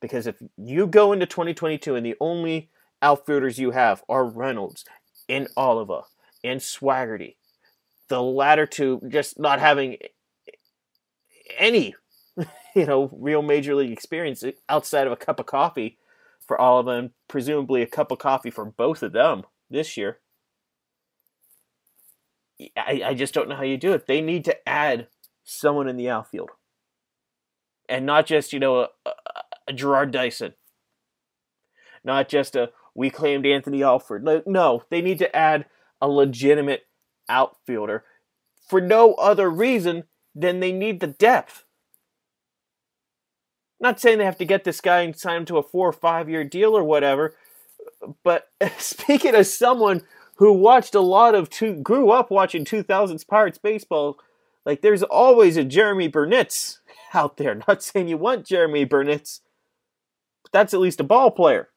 Because 0.00 0.26
if 0.26 0.36
you 0.56 0.86
go 0.86 1.12
into 1.12 1.26
2022 1.26 1.96
and 1.96 2.06
the 2.06 2.16
only 2.20 2.70
outfielders 3.02 3.58
you 3.58 3.72
have 3.72 4.04
are 4.08 4.24
Reynolds 4.24 4.84
and 5.28 5.48
Oliva 5.56 6.02
and 6.44 6.60
Swaggerty, 6.60 7.36
the 8.08 8.22
latter 8.22 8.66
two 8.66 9.00
just 9.08 9.38
not 9.38 9.58
having 9.58 9.96
any, 11.58 11.94
you 12.74 12.86
know, 12.86 13.10
real 13.12 13.42
major 13.42 13.74
league 13.74 13.90
experience 13.90 14.44
outside 14.68 15.06
of 15.06 15.12
a 15.12 15.16
cup 15.16 15.40
of 15.40 15.46
coffee 15.46 15.98
for 16.46 16.58
all 16.58 16.78
of 16.78 16.86
them, 16.86 17.12
presumably 17.26 17.82
a 17.82 17.86
cup 17.86 18.10
of 18.10 18.18
coffee 18.18 18.50
for 18.50 18.64
both 18.64 19.02
of 19.02 19.12
them 19.12 19.42
this 19.68 19.96
year. 19.96 20.18
I, 22.76 23.02
I 23.06 23.14
just 23.14 23.34
don't 23.34 23.48
know 23.48 23.56
how 23.56 23.62
you 23.62 23.76
do 23.76 23.92
it. 23.92 24.06
They 24.06 24.20
need 24.20 24.44
to 24.46 24.68
add 24.68 25.08
someone 25.44 25.88
in 25.88 25.96
the 25.96 26.10
outfield. 26.10 26.50
And 27.88 28.04
not 28.04 28.26
just, 28.26 28.52
you 28.52 28.60
know, 28.60 28.80
a, 29.06 29.10
a, 29.66 29.72
Jarrod 29.72 30.10
Dyson. 30.10 30.54
Not 32.04 32.28
just 32.28 32.56
a, 32.56 32.70
we 32.94 33.10
claimed 33.10 33.46
Anthony 33.46 33.82
Alford. 33.82 34.26
No, 34.46 34.84
they 34.90 35.00
need 35.00 35.18
to 35.18 35.34
add 35.34 35.66
a 36.00 36.08
legitimate 36.08 36.86
outfielder 37.28 38.04
for 38.68 38.80
no 38.80 39.14
other 39.14 39.48
reason 39.48 40.04
than 40.34 40.60
they 40.60 40.72
need 40.72 41.00
the 41.00 41.06
depth. 41.06 41.64
Not 43.80 44.00
saying 44.00 44.18
they 44.18 44.24
have 44.24 44.38
to 44.38 44.44
get 44.44 44.64
this 44.64 44.80
guy 44.80 45.02
and 45.02 45.16
sign 45.16 45.38
him 45.38 45.44
to 45.46 45.58
a 45.58 45.62
four 45.62 45.88
or 45.88 45.92
five 45.92 46.28
year 46.28 46.44
deal 46.44 46.76
or 46.76 46.84
whatever, 46.84 47.34
but 48.24 48.48
speaking 48.78 49.34
as 49.34 49.56
someone 49.56 50.02
who 50.38 50.52
watched 50.52 50.94
a 50.94 51.00
lot 51.00 51.34
of 51.34 51.50
two, 51.50 51.74
grew 51.74 52.10
up 52.10 52.30
watching 52.30 52.64
2000s 52.64 53.26
Pirates 53.26 53.58
baseball, 53.58 54.18
like 54.64 54.82
there's 54.82 55.02
always 55.02 55.56
a 55.56 55.64
Jeromy 55.64 56.10
Burnitz 56.10 56.78
out 57.14 57.36
there. 57.36 57.60
Not 57.66 57.82
saying 57.82 58.08
you 58.08 58.16
want 58.16 58.46
Jeromy 58.46 58.88
Burnitz, 58.88 59.40
but 60.42 60.52
that's 60.52 60.72
at 60.72 60.80
least 60.80 61.00
a 61.00 61.04
ball 61.04 61.30
player. 61.30 61.70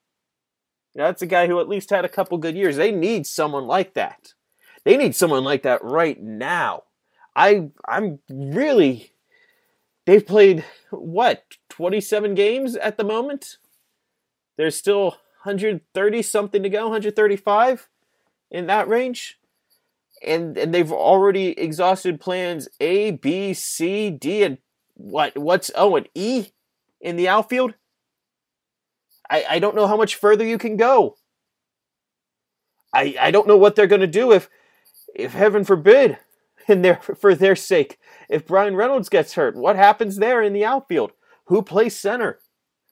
You 0.94 1.00
know, 1.00 1.06
that's 1.08 1.22
a 1.22 1.28
guy 1.28 1.48
who 1.48 1.60
at 1.60 1.70
least 1.70 1.90
had 1.90 2.06
a 2.06 2.10
couple 2.10 2.38
good 2.38 2.56
years. 2.56 2.76
They 2.76 2.92
need 2.92 3.26
someone 3.26 3.66
like 3.66 3.94
that. 3.96 4.34
They 4.84 4.98
need 4.98 5.16
someone 5.16 5.44
like 5.44 5.64
that 5.64 5.84
right 5.84 6.22
now. 6.22 6.84
I 7.36 7.70
I'm 7.88 8.20
really 8.30 9.14
they've 10.06 10.26
played 10.26 10.66
what 10.90 11.44
27 11.70 12.36
games 12.36 12.76
at 12.76 12.98
the 12.98 13.04
moment. 13.04 13.58
There's 14.58 14.76
still 14.76 15.18
130 15.44 16.22
something 16.22 16.62
to 16.62 16.70
go, 16.70 16.84
135 16.84 17.88
in 18.52 18.68
that 18.68 18.88
range. 18.88 19.40
And 20.24 20.58
and 20.58 20.74
they've 20.74 20.92
already 20.92 21.58
exhausted 21.60 22.20
plans 22.22 22.68
A, 22.80 23.12
B, 23.12 23.54
C, 23.56 24.12
D, 24.12 24.44
and 24.44 24.60
what 24.94 25.36
what's 25.36 25.72
oh 25.74 25.96
and 25.96 26.08
E 26.14 26.50
in 27.00 27.16
the 27.16 27.28
outfield. 27.28 27.74
I, 29.30 29.46
I 29.50 29.60
don't 29.60 29.76
know 29.76 29.88
how 29.88 29.98
much 29.98 30.16
further 30.16 30.46
you 30.46 30.60
can 30.60 30.78
go. 30.78 31.16
I 32.94 33.16
I 33.20 33.32
don't 33.32 33.48
know 33.48 33.58
what 33.58 33.76
they're 33.76 33.88
gonna 33.88 34.06
do 34.06 34.32
if 34.32 34.48
if 35.16 35.34
heaven 35.34 35.64
forbid 35.64 36.20
in 36.68 36.84
their 36.84 36.98
for 37.20 37.34
their 37.34 37.56
sake. 37.56 37.98
If 38.30 38.46
Bryan 38.46 38.76
Reynolds 38.76 39.10
gets 39.10 39.34
hurt, 39.34 39.56
what 39.56 39.76
happens 39.76 40.18
there 40.18 40.44
in 40.44 40.54
the 40.54 40.66
outfield? 40.66 41.14
Who 41.46 41.64
plays 41.64 41.98
center? 41.98 42.41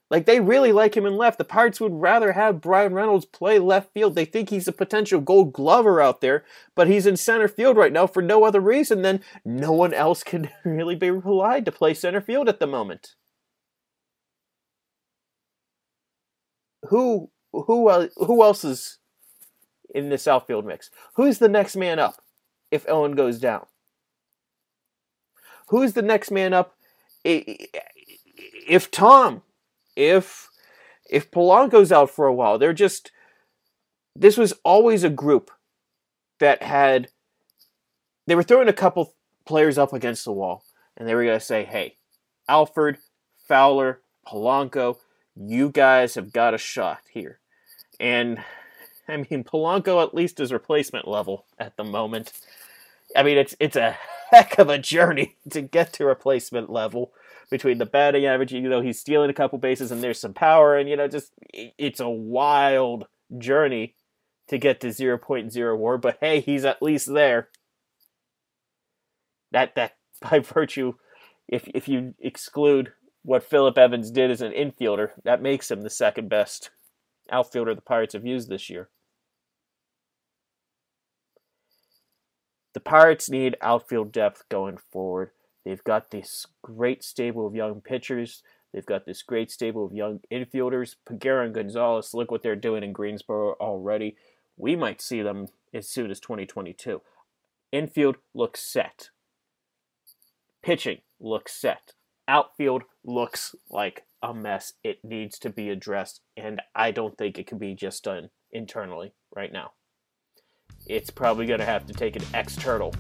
Like 0.10 0.26
they 0.26 0.40
really 0.40 0.72
like 0.72 0.98
him 0.98 1.06
in 1.06 1.16
left. 1.16 1.38
The 1.38 1.44
Pirates 1.44 1.80
would 1.80 1.94
rather 1.94 2.32
have 2.32 2.62
Bryan 2.62 2.94
Reynolds 2.94 3.26
play 3.26 3.60
left 3.60 3.94
field. 3.94 4.16
They 4.16 4.26
think 4.26 4.50
he's 4.50 4.68
a 4.68 4.72
potential 4.72 5.22
gold 5.22 5.54
glover 5.54 6.02
out 6.02 6.22
there, 6.22 6.44
but 6.76 6.88
he's 6.88 7.06
in 7.06 7.16
center 7.16 7.48
field 7.48 7.78
right 7.78 7.94
now 7.94 8.08
for 8.08 8.22
no 8.22 8.44
other 8.44 8.60
reason 8.60 9.04
than 9.04 9.22
no 9.46 9.72
one 9.72 9.94
else 9.94 10.24
can 10.24 10.50
really 10.66 10.96
be 10.96 11.12
relied 11.12 11.66
to 11.66 11.72
play 11.72 11.94
center 11.94 12.22
field 12.22 12.50
at 12.50 12.60
the 12.60 12.68
moment. 12.68 13.16
Who 16.90 17.30
who 17.52 18.10
who 18.16 18.44
else 18.44 18.64
is 18.64 18.98
in 19.94 20.10
this 20.10 20.28
outfield 20.28 20.66
mix? 20.66 20.90
Who's 21.16 21.38
the 21.38 21.50
next 21.50 21.76
man 21.76 22.00
up? 22.00 22.24
if 22.72 22.88
Owen 22.88 23.14
goes 23.14 23.40
down? 23.40 23.66
who's 25.70 25.94
the 25.94 26.02
next 26.02 26.32
man 26.32 26.54
up? 26.54 26.76
If 27.24 28.92
Tom, 28.92 29.44
if 30.00 30.50
if 31.10 31.30
Polanco's 31.30 31.92
out 31.92 32.10
for 32.10 32.26
a 32.26 32.34
while, 32.34 32.58
they're 32.58 32.74
just 32.74 33.12
this 34.16 34.38
was 34.38 34.54
always 34.64 35.04
a 35.04 35.10
group 35.10 35.52
that 36.40 36.64
had 36.64 37.10
they 38.26 38.36
were 38.36 38.44
throwing 38.44 38.70
a 38.70 38.74
couple 38.74 39.14
players 39.46 39.78
up 39.78 39.92
against 39.92 40.24
the 40.24 40.32
wall 40.32 40.64
and 40.96 41.08
they 41.08 41.14
were 41.14 41.26
to 41.26 41.40
say, 41.40 41.66
"Hey, 41.66 41.98
Alford, 42.48 42.98
Fowler, 43.48 44.02
Polanco, 44.26 44.98
you 45.36 45.70
guys 45.70 46.16
have 46.16 46.32
got 46.32 46.54
a 46.54 46.58
shot 46.58 47.02
here." 47.12 47.40
And 48.00 48.42
I 49.08 49.18
mean, 49.18 49.44
Polanco 49.44 50.02
at 50.02 50.14
least 50.14 50.40
is 50.40 50.54
replacement 50.54 51.08
level 51.08 51.46
at 51.58 51.76
the 51.76 51.84
moment. 51.84 52.32
I 53.16 53.24
mean, 53.24 53.38
it's 53.38 53.56
it's 53.60 53.76
a 53.76 53.98
heck 54.32 54.60
of 54.60 54.70
a 54.70 54.78
journey 54.78 55.38
to 55.52 55.62
get 55.62 55.94
to 55.94 56.06
replacement 56.06 56.70
level 56.70 57.12
between 57.50 57.78
the 57.78 57.86
batting 57.86 58.26
average. 58.26 58.54
You 58.54 58.62
know, 58.62 58.82
he's 58.82 59.00
stealing 59.00 59.30
a 59.30 59.34
couple 59.34 59.58
bases 59.58 59.92
and 59.92 60.04
there's 60.04 60.20
some 60.20 60.34
power, 60.34 60.78
and 60.78 60.90
you 60.90 60.96
know, 60.96 61.08
just 61.08 61.32
it's 61.54 62.00
a 62.00 62.10
wild 62.10 63.08
journey 63.38 63.96
to 64.48 64.58
get 64.58 64.82
to 64.82 64.88
0.0 64.88 65.78
WAR. 65.78 65.98
But 65.98 66.18
hey, 66.22 66.42
he's 66.42 66.66
at 66.66 66.82
least 66.82 67.14
there. 67.14 67.50
That 69.52 69.76
that 69.76 69.98
by 70.22 70.40
virtue, 70.40 70.94
if 71.48 71.68
if 71.74 71.88
you 71.88 72.14
exclude 72.20 72.94
what 73.24 73.44
Phillip 73.44 73.78
Evans 73.78 74.12
did 74.12 74.32
as 74.32 74.42
an 74.42 74.54
infielder, 74.54 75.12
that 75.24 75.42
makes 75.42 75.70
him 75.70 75.82
the 75.82 75.90
second 75.90 76.30
best 76.30 76.72
outfielder 77.32 77.76
the 77.76 77.82
Pirates 77.82 78.14
have 78.14 78.26
used 78.26 78.50
this 78.50 78.70
year. 78.70 78.90
The 82.74 82.80
Pirates 82.80 83.30
need 83.30 83.58
outfield 83.62 84.12
depth 84.12 84.48
going 84.50 84.78
forward. 84.78 85.32
They've 85.66 85.84
got 85.84 86.12
this 86.12 86.46
great 86.62 87.04
stable 87.04 87.48
of 87.48 87.56
young 87.56 87.82
pitchers. 87.82 88.44
They've 88.72 88.86
got 88.86 89.06
this 89.06 89.24
great 89.24 89.50
stable 89.50 89.86
of 89.86 89.94
young 89.94 90.20
infielders. 90.32 90.96
Peguero 91.08 91.46
and 91.46 91.54
Gonzales, 91.54 92.14
look 92.14 92.30
what 92.30 92.44
they're 92.44 92.56
doing 92.56 92.84
in 92.84 92.94
Greensboro 92.94 93.54
already. 93.60 94.16
We 94.56 94.76
might 94.76 95.02
see 95.02 95.22
them 95.22 95.48
as 95.74 95.90
soon 95.90 96.12
as 96.12 96.20
2022. 96.20 97.02
Infield 97.72 98.18
looks 98.34 98.62
set. 98.62 99.10
Pitching 100.62 101.00
looks 101.20 101.54
set. 101.54 101.94
Outfield 102.28 102.84
looks 103.04 103.56
like 103.70 104.06
a 104.22 104.34
mess. 104.34 104.74
It 104.84 105.04
needs 105.04 105.40
to 105.40 105.50
be 105.50 105.70
addressed, 105.70 106.22
and 106.38 106.62
I 106.76 106.92
don't 106.92 107.18
think 107.18 107.40
it 107.40 107.48
can 107.48 107.58
be 107.58 107.74
just 107.74 108.04
done 108.04 108.30
internally 108.52 109.14
right 109.36 109.52
now 109.52 109.72
it's 110.88 111.10
probably 111.10 111.46
going 111.46 111.60
to 111.60 111.66
have 111.66 111.86
to 111.88 111.94
take 111.94 112.16
an 112.16 112.24
external 112.34 112.94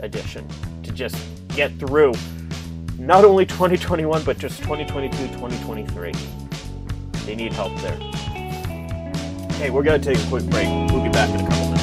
addition 0.00 0.46
to 0.82 0.92
just 0.92 1.16
get 1.48 1.72
through 1.78 2.12
not 2.98 3.24
only 3.24 3.46
2021 3.46 4.22
but 4.24 4.38
just 4.38 4.58
2022 4.62 5.16
2023 5.28 6.12
they 7.24 7.34
need 7.34 7.52
help 7.52 7.74
there. 7.80 7.96
Hey 9.58 9.70
we're 9.70 9.82
going 9.82 10.00
to 10.00 10.14
take 10.14 10.22
a 10.22 10.28
quick 10.28 10.44
break. 10.44 10.66
We'll 10.90 11.02
be 11.02 11.08
back 11.10 11.30
in 11.30 11.44
a 11.44 11.48
couple 11.48 11.64
minutes 11.64 11.73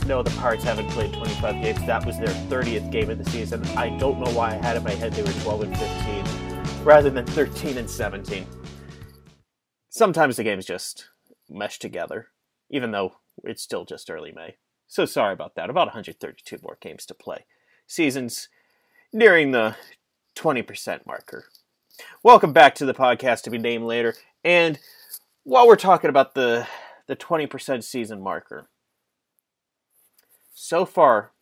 real. 0.00 0.08
No, 0.08 0.22
the 0.22 0.30
Pirates 0.38 0.64
haven't 0.64 0.88
played 0.90 1.12
25 1.12 1.62
games. 1.62 1.86
That 1.86 2.04
was 2.04 2.18
their 2.18 2.28
30th 2.28 2.90
game 2.90 3.10
of 3.10 3.18
the 3.18 3.30
season. 3.30 3.64
I 3.76 3.90
don't 3.90 4.18
know 4.18 4.30
why 4.32 4.50
I 4.50 4.54
had 4.54 4.76
in 4.76 4.82
my 4.82 4.92
head 4.92 5.12
they 5.12 5.22
were 5.22 5.32
12 5.42 5.62
and 5.62 5.76
15 5.76 6.84
rather 6.84 7.10
than 7.10 7.26
13 7.26 7.78
and 7.78 7.88
17. 7.88 8.46
Sometimes 9.88 10.36
the 10.36 10.44
games 10.44 10.66
just 10.66 11.08
mesh 11.48 11.78
together, 11.78 12.28
even 12.70 12.90
though 12.90 13.16
it's 13.42 13.62
still 13.62 13.84
just 13.84 14.10
early 14.10 14.32
May. 14.32 14.56
So 14.86 15.04
sorry 15.04 15.32
about 15.32 15.54
that. 15.54 15.70
About 15.70 15.88
132 15.88 16.58
more 16.62 16.78
games 16.80 17.06
to 17.06 17.14
play. 17.14 17.46
Season's 17.86 18.48
nearing 19.12 19.52
the 19.52 19.76
20% 20.36 21.06
marker. 21.06 21.46
Welcome 22.22 22.52
back 22.52 22.74
to 22.76 22.86
the 22.86 22.94
podcast 22.94 23.42
to 23.42 23.50
be 23.50 23.58
named 23.58 23.84
later. 23.84 24.14
And 24.42 24.78
while 25.44 25.66
we're 25.66 25.76
talking 25.76 26.10
about 26.10 26.34
the 26.34 26.66
the 27.06 27.16
20% 27.16 27.84
season 27.84 28.20
marker. 28.20 28.68
So 30.54 30.86
far, 30.86 31.32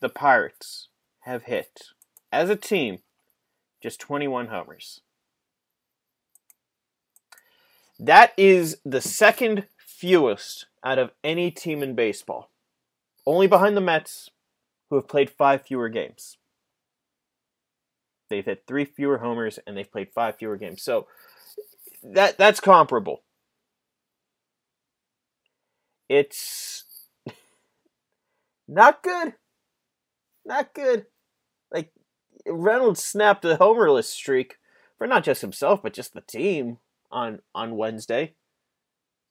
the 0.00 0.08
Pirates 0.08 0.88
have 1.20 1.44
hit, 1.44 1.82
as 2.30 2.50
a 2.50 2.56
team, 2.56 2.98
just 3.82 3.98
21 4.00 4.48
homers. 4.48 5.00
That 7.98 8.32
is 8.36 8.78
the 8.84 9.00
second 9.00 9.66
fewest 9.78 10.66
out 10.84 10.98
of 10.98 11.12
any 11.24 11.50
team 11.50 11.82
in 11.82 11.94
baseball, 11.94 12.50
only 13.26 13.46
behind 13.46 13.76
the 13.76 13.80
Mets, 13.80 14.30
who 14.90 14.96
have 14.96 15.08
played 15.08 15.30
five 15.30 15.62
fewer 15.62 15.88
games. 15.88 16.36
They've 18.28 18.44
hit 18.44 18.64
three 18.66 18.84
fewer 18.84 19.18
homers 19.18 19.58
and 19.66 19.76
they've 19.76 19.90
played 19.90 20.10
five 20.14 20.36
fewer 20.36 20.56
games. 20.56 20.82
So 20.82 21.06
that 22.02 22.36
that's 22.36 22.60
comparable 22.60 23.22
it's 26.12 26.84
not 28.68 29.02
good. 29.02 29.34
Not 30.44 30.74
good. 30.74 31.06
Like 31.72 31.92
Reynolds 32.46 33.04
snapped 33.04 33.44
a 33.44 33.56
homerless 33.56 34.04
streak 34.04 34.56
for 34.98 35.06
not 35.06 35.24
just 35.24 35.40
himself 35.40 35.82
but 35.82 35.94
just 35.94 36.14
the 36.14 36.20
team 36.20 36.78
on 37.10 37.40
on 37.54 37.76
Wednesday. 37.76 38.34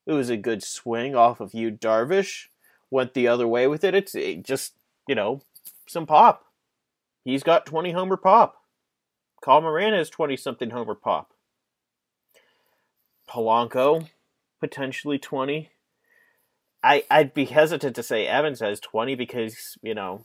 It 0.06 0.14
was 0.14 0.30
a 0.30 0.38
good 0.38 0.64
swing 0.64 1.16
off 1.16 1.40
of 1.40 1.54
Yu, 1.54 1.72
Darvish. 1.72 2.46
Went 2.90 3.14
the 3.14 3.28
other 3.28 3.48
way 3.48 3.68
with 3.68 3.84
it. 3.84 3.96
It's 3.96 4.16
it 4.16 4.44
just 4.44 4.74
you 5.08 5.16
know 5.16 5.42
some 5.88 6.06
pop. 6.06 6.46
He's 7.24 7.44
got 7.44 7.66
twenty 7.66 7.92
homer 7.92 8.18
pop. 8.18 8.58
Colin 9.44 9.64
Moran 9.64 9.94
has 9.94 10.10
twenty 10.10 10.38
something 10.38 10.70
homer 10.70 10.96
pop. 10.96 11.34
Polanco 13.30 14.08
potentially 14.60 15.18
twenty. 15.18 15.71
I 16.84 17.04
I'd 17.10 17.34
be 17.34 17.46
hesitant 17.46 17.96
to 17.96 18.04
say 18.04 18.28
Evans 18.28 18.60
has 18.60 18.80
20 18.80 19.16
because, 19.16 19.78
you 19.82 19.94
know, 19.94 20.24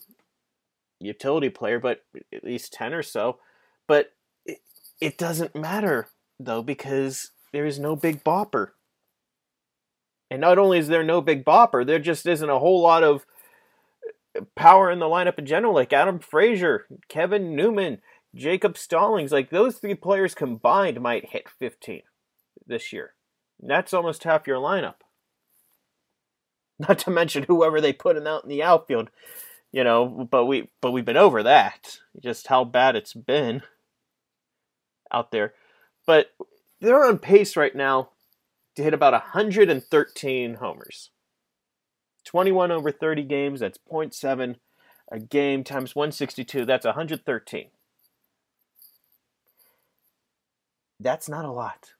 utility 1.01 1.51
player, 1.51 1.79
but 1.79 2.01
at 2.33 2.45
least 2.45 2.73
10 2.73 2.95
or 2.95 3.03
so. 3.03 3.39
But 3.87 4.13
it, 4.45 4.59
it 5.01 5.19
doesn't 5.19 5.55
matter 5.55 6.09
though 6.39 6.63
because 6.63 7.31
there 7.53 7.67
is 7.67 7.79
no 7.79 7.97
big 7.97 8.25
bopper. 8.25 8.69
And 10.31 10.41
not 10.41 10.59
only 10.59 10.79
is 10.79 10.89
there 10.89 11.05
no 11.05 11.21
big 11.21 11.45
bopper, 11.45 11.87
there 11.87 11.99
just 11.99 12.27
isn't 12.27 12.51
a 12.51 12.59
whole 12.59 12.83
lot 12.83 13.05
of 13.05 13.25
uh, 14.37 14.43
power 14.57 14.91
in 14.91 14.99
the 14.99 15.07
lineup 15.07 15.39
in 15.39 15.47
general, 15.47 15.73
like 15.73 15.93
Adam 15.93 16.19
Frazier, 16.19 16.87
Kevin 17.09 17.55
Newman, 17.55 17.99
Jacob 18.35 18.77
Stallings. 18.77 19.31
Like 19.31 19.51
those 19.51 19.77
three 19.79 19.95
players 19.95 20.35
combined 20.35 21.01
might 21.01 21.31
hit 21.31 21.49
15 21.49 22.03
this 22.67 22.93
year. 22.93 23.15
that's 23.61 23.95
almost 23.95 24.25
half 24.25 24.47
your 24.47 24.59
lineup. 24.59 24.97
Not 26.89 26.99
to 27.01 27.11
mention 27.11 27.45
whoever 27.45 27.81
they 27.81 27.93
put 27.93 28.17
in 28.17 28.27
out 28.27 28.45
in 28.45 28.51
the 28.51 28.63
outfield, 28.63 29.11
you 29.73 29.83
know. 29.85 30.29
But 30.31 30.47
we 30.47 30.69
but 30.81 30.93
we've 30.93 31.05
been 31.05 31.17
over 31.17 31.43
that. 31.43 32.01
Just 32.21 32.49
how 32.49 32.65
bad 32.65 32.97
it's 32.97 33.15
been 33.15 33.63
out 35.11 35.31
there. 35.31 35.55
But 36.07 36.33
they're 36.81 37.05
on 37.05 37.19
pace 37.19 37.57
right 37.57 37.75
now 37.75 38.11
to 38.77 38.83
hit 38.83 38.95
about 38.95 39.13
113 39.13 40.55
homers. 40.55 41.11
21 42.25 42.71
over 42.71 42.91
30 42.91 43.23
games, 43.23 43.61
that's 43.61 43.79
0.7 43.91 44.57
a 45.11 45.19
game 45.21 45.63
times 45.63 45.95
162, 45.95 46.65
that's 46.65 46.85
113. 46.85 47.69
That's 50.99 51.29
not 51.29 51.45
a 51.45 51.51
lot. 51.51 51.93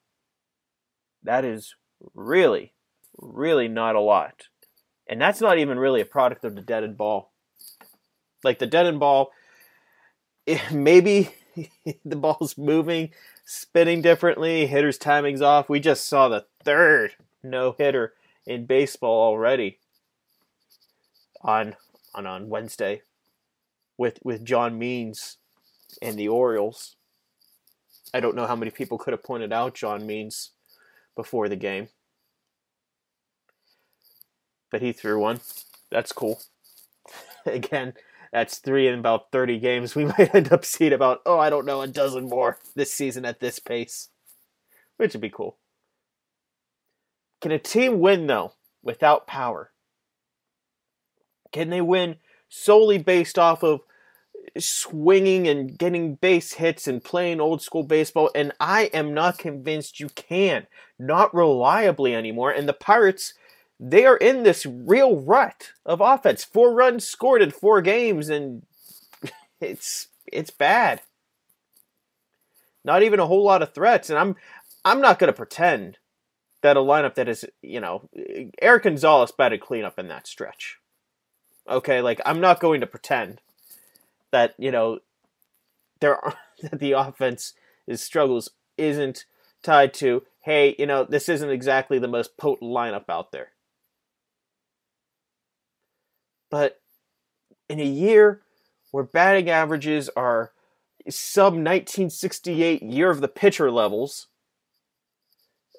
That 1.23 1.45
is 1.45 1.75
really, 2.13 2.73
really 3.17 3.67
not 3.67 3.95
a 3.95 4.01
lot. 4.01 4.47
And 5.09 5.21
that's 5.21 5.41
not 5.41 5.57
even 5.57 5.79
really 5.79 6.01
a 6.01 6.05
product 6.05 6.43
of 6.43 6.55
the 6.55 6.61
deadened 6.61 6.97
ball. 6.97 7.31
Like 8.43 8.59
the 8.59 8.67
deadened 8.67 8.99
ball, 8.99 9.31
it, 10.45 10.61
eh, 10.63 10.69
maybe 10.73 11.29
the 12.05 12.15
ball's 12.15 12.57
moving, 12.57 13.11
spinning 13.45 14.01
differently, 14.01 14.67
hitter's 14.67 14.97
timing's 14.97 15.41
off. 15.41 15.69
We 15.69 15.79
just 15.79 16.07
saw 16.07 16.27
the 16.27 16.45
third 16.63 17.15
no 17.43 17.75
hitter 17.77 18.13
in 18.45 18.65
baseball 18.65 19.29
already 19.29 19.79
on 21.41 21.75
on 22.13 22.25
on 22.25 22.49
Wednesday 22.49 23.01
with 23.97 24.19
with 24.23 24.45
John 24.45 24.77
Means 24.77 25.37
and 26.01 26.17
the 26.17 26.27
Orioles. 26.27 26.95
I 28.13 28.19
don't 28.19 28.35
know 28.35 28.47
how 28.47 28.55
many 28.55 28.71
people 28.71 28.97
could 28.97 29.11
have 29.11 29.23
pointed 29.23 29.51
out 29.51 29.75
John 29.75 30.05
Means 30.05 30.51
before 31.15 31.49
the 31.49 31.55
game 31.55 31.89
but 34.77 34.85
he 34.85 34.91
threw 34.91 35.19
one. 35.19 35.39
That's 35.89 36.11
cool. 36.11 36.39
again, 37.47 37.95
that's 38.31 38.59
three 38.59 38.87
in 38.87 38.99
about 38.99 39.31
30 39.31 39.57
games. 39.57 39.95
We 39.95 40.05
might 40.17 40.35
end 40.35 40.53
up 40.53 40.63
seeing 40.63 40.93
about, 40.93 41.21
oh, 41.25 41.39
I 41.39 41.49
don't 41.49 41.65
know, 41.65 41.81
a 41.81 41.87
dozen 41.87 42.29
more 42.29 42.59
this 42.75 42.93
season 42.93 43.25
at 43.25 43.39
this 43.39 43.57
pace, 43.57 44.09
which 44.97 45.13
would 45.13 45.21
be 45.21 45.31
cool. 45.31 45.57
Can 47.41 47.51
a 47.51 47.57
team 47.57 47.99
win, 47.99 48.27
though, 48.27 48.53
without 48.83 49.25
power? 49.25 49.71
Can 51.51 51.71
they 51.71 51.81
win 51.81 52.17
solely 52.47 52.99
based 52.99 53.39
off 53.39 53.63
of 53.63 53.81
swinging 54.59 55.47
and 55.47 55.75
getting 55.75 56.15
base 56.15 56.53
hits 56.53 56.87
and 56.87 57.03
playing 57.03 57.41
old 57.41 57.63
school 57.63 57.83
baseball? 57.83 58.29
And 58.35 58.51
I 58.59 58.91
am 58.93 59.15
not 59.15 59.39
convinced 59.39 59.99
you 59.99 60.09
can. 60.09 60.67
Not 60.99 61.33
reliably 61.33 62.13
anymore. 62.13 62.51
And 62.51 62.69
the 62.69 62.73
Pirates 62.73 63.33
they 63.79 64.05
are 64.05 64.17
in 64.17 64.43
this 64.43 64.65
real 64.65 65.19
rut 65.19 65.71
of 65.85 66.01
offense. 66.01 66.43
Four 66.43 66.73
runs 66.73 67.07
scored 67.07 67.41
in 67.41 67.51
four 67.51 67.81
games, 67.81 68.29
and 68.29 68.63
it's 69.61 70.07
it's 70.25 70.51
bad. 70.51 71.01
Not 72.83 73.03
even 73.03 73.19
a 73.19 73.27
whole 73.27 73.43
lot 73.43 73.61
of 73.61 73.73
threats, 73.73 74.09
and 74.09 74.17
I'm 74.17 74.35
I'm 74.83 75.01
not 75.01 75.19
going 75.19 75.27
to 75.27 75.37
pretend 75.37 75.97
that 76.61 76.77
a 76.77 76.81
lineup 76.81 77.15
that 77.15 77.29
is 77.29 77.45
you 77.61 77.79
know 77.79 78.09
Erik 78.61 78.83
Gonzalez 78.83 79.31
batted 79.31 79.61
cleanup 79.61 79.99
in 79.99 80.07
that 80.07 80.27
stretch. 80.27 80.79
Okay, 81.69 82.01
like 82.01 82.21
I'm 82.25 82.41
not 82.41 82.59
going 82.59 82.81
to 82.81 82.87
pretend 82.87 83.41
that 84.31 84.55
you 84.57 84.71
know 84.71 84.99
there 85.99 86.15
are, 86.25 86.35
that 86.63 86.79
the 86.79 86.93
offense 86.93 87.53
is 87.85 88.01
struggles 88.01 88.49
isn't 88.77 89.25
tied 89.63 89.93
to 89.93 90.23
hey 90.41 90.75
you 90.77 90.85
know 90.85 91.03
this 91.03 91.27
isn't 91.27 91.49
exactly 91.49 91.97
the 91.97 92.07
most 92.07 92.37
potent 92.37 92.71
lineup 92.71 93.09
out 93.09 93.31
there 93.31 93.49
but 96.49 96.79
in 97.69 97.79
a 97.79 97.85
year 97.85 98.41
where 98.91 99.03
batting 99.03 99.49
averages 99.49 100.09
are 100.15 100.51
sub 101.09 101.53
1968 101.53 102.83
year 102.83 103.09
of 103.09 103.21
the 103.21 103.27
pitcher 103.27 103.71
levels, 103.71 104.27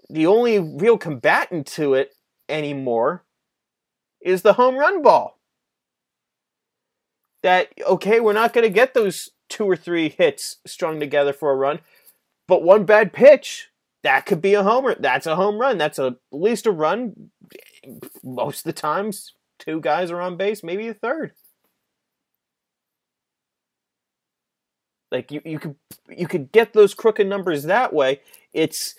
the 0.08 0.26
only 0.26 0.58
real 0.58 0.98
combatant 0.98 1.66
to 1.66 1.94
it 1.94 2.14
anymore 2.48 3.24
is 4.20 4.42
the 4.42 4.54
home 4.54 4.76
run 4.76 5.02
ball. 5.02 5.38
That, 7.42 7.68
okay, 7.86 8.20
we're 8.20 8.32
not 8.32 8.52
going 8.52 8.64
to 8.64 8.72
get 8.72 8.94
those 8.94 9.30
two 9.48 9.64
or 9.64 9.76
three 9.76 10.08
hits 10.08 10.56
strung 10.66 10.98
together 10.98 11.32
for 11.32 11.52
a 11.52 11.56
run, 11.56 11.80
but 12.46 12.62
one 12.62 12.84
bad 12.84 13.12
pitch, 13.12 13.68
that 14.02 14.26
could 14.26 14.40
be 14.40 14.54
a 14.54 14.62
homer. 14.62 14.96
That's 14.98 15.26
a 15.26 15.36
home 15.36 15.58
run. 15.58 15.78
That's 15.78 15.98
a, 15.98 16.06
at 16.06 16.16
least 16.32 16.66
a 16.66 16.72
run 16.72 17.30
most 18.22 18.58
of 18.58 18.64
the 18.64 18.72
times 18.72 19.32
two 19.58 19.80
guys 19.80 20.10
are 20.10 20.20
on 20.20 20.36
base, 20.36 20.62
maybe 20.62 20.88
a 20.88 20.94
third. 20.94 21.32
Like 25.10 25.30
you, 25.30 25.40
you 25.44 25.58
could 25.58 25.76
you 26.08 26.26
could 26.26 26.52
get 26.52 26.72
those 26.72 26.94
crooked 26.94 27.26
numbers 27.26 27.64
that 27.64 27.92
way. 27.92 28.20
It's 28.52 28.94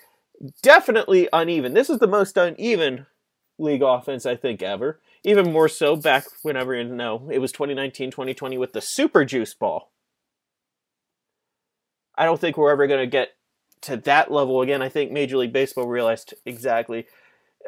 definitely 0.62 1.30
uneven. 1.32 1.74
This 1.74 1.90
is 1.90 2.00
the 2.00 2.08
most 2.08 2.38
uneven 2.38 3.06
league 3.58 3.84
offense 3.84 4.26
I 4.26 4.36
think 4.36 4.62
ever. 4.62 5.00
Even 5.24 5.52
more 5.52 5.68
so 5.68 5.96
back 5.96 6.26
whenever 6.44 6.74
you 6.74 6.84
know 6.84 7.30
it 7.32 7.40
was 7.40 7.52
2019, 7.52 8.12
2020 8.12 8.58
with 8.58 8.74
the 8.74 8.82
super 8.82 9.26
juice 9.26 9.54
ball. 9.54 9.92
I 12.16 12.26
don't 12.26 12.40
think 12.40 12.58
we're 12.58 12.72
ever 12.72 12.88
going 12.88 13.02
to 13.02 13.08
get 13.08 13.30
to 13.82 13.98
that 13.98 14.32
level 14.32 14.62
again. 14.62 14.82
I 14.82 14.90
think 14.90 15.12
Major 15.12 15.38
League 15.38 15.54
Baseball 15.54 15.88
realized 15.88 16.34
exactly. 16.46 17.06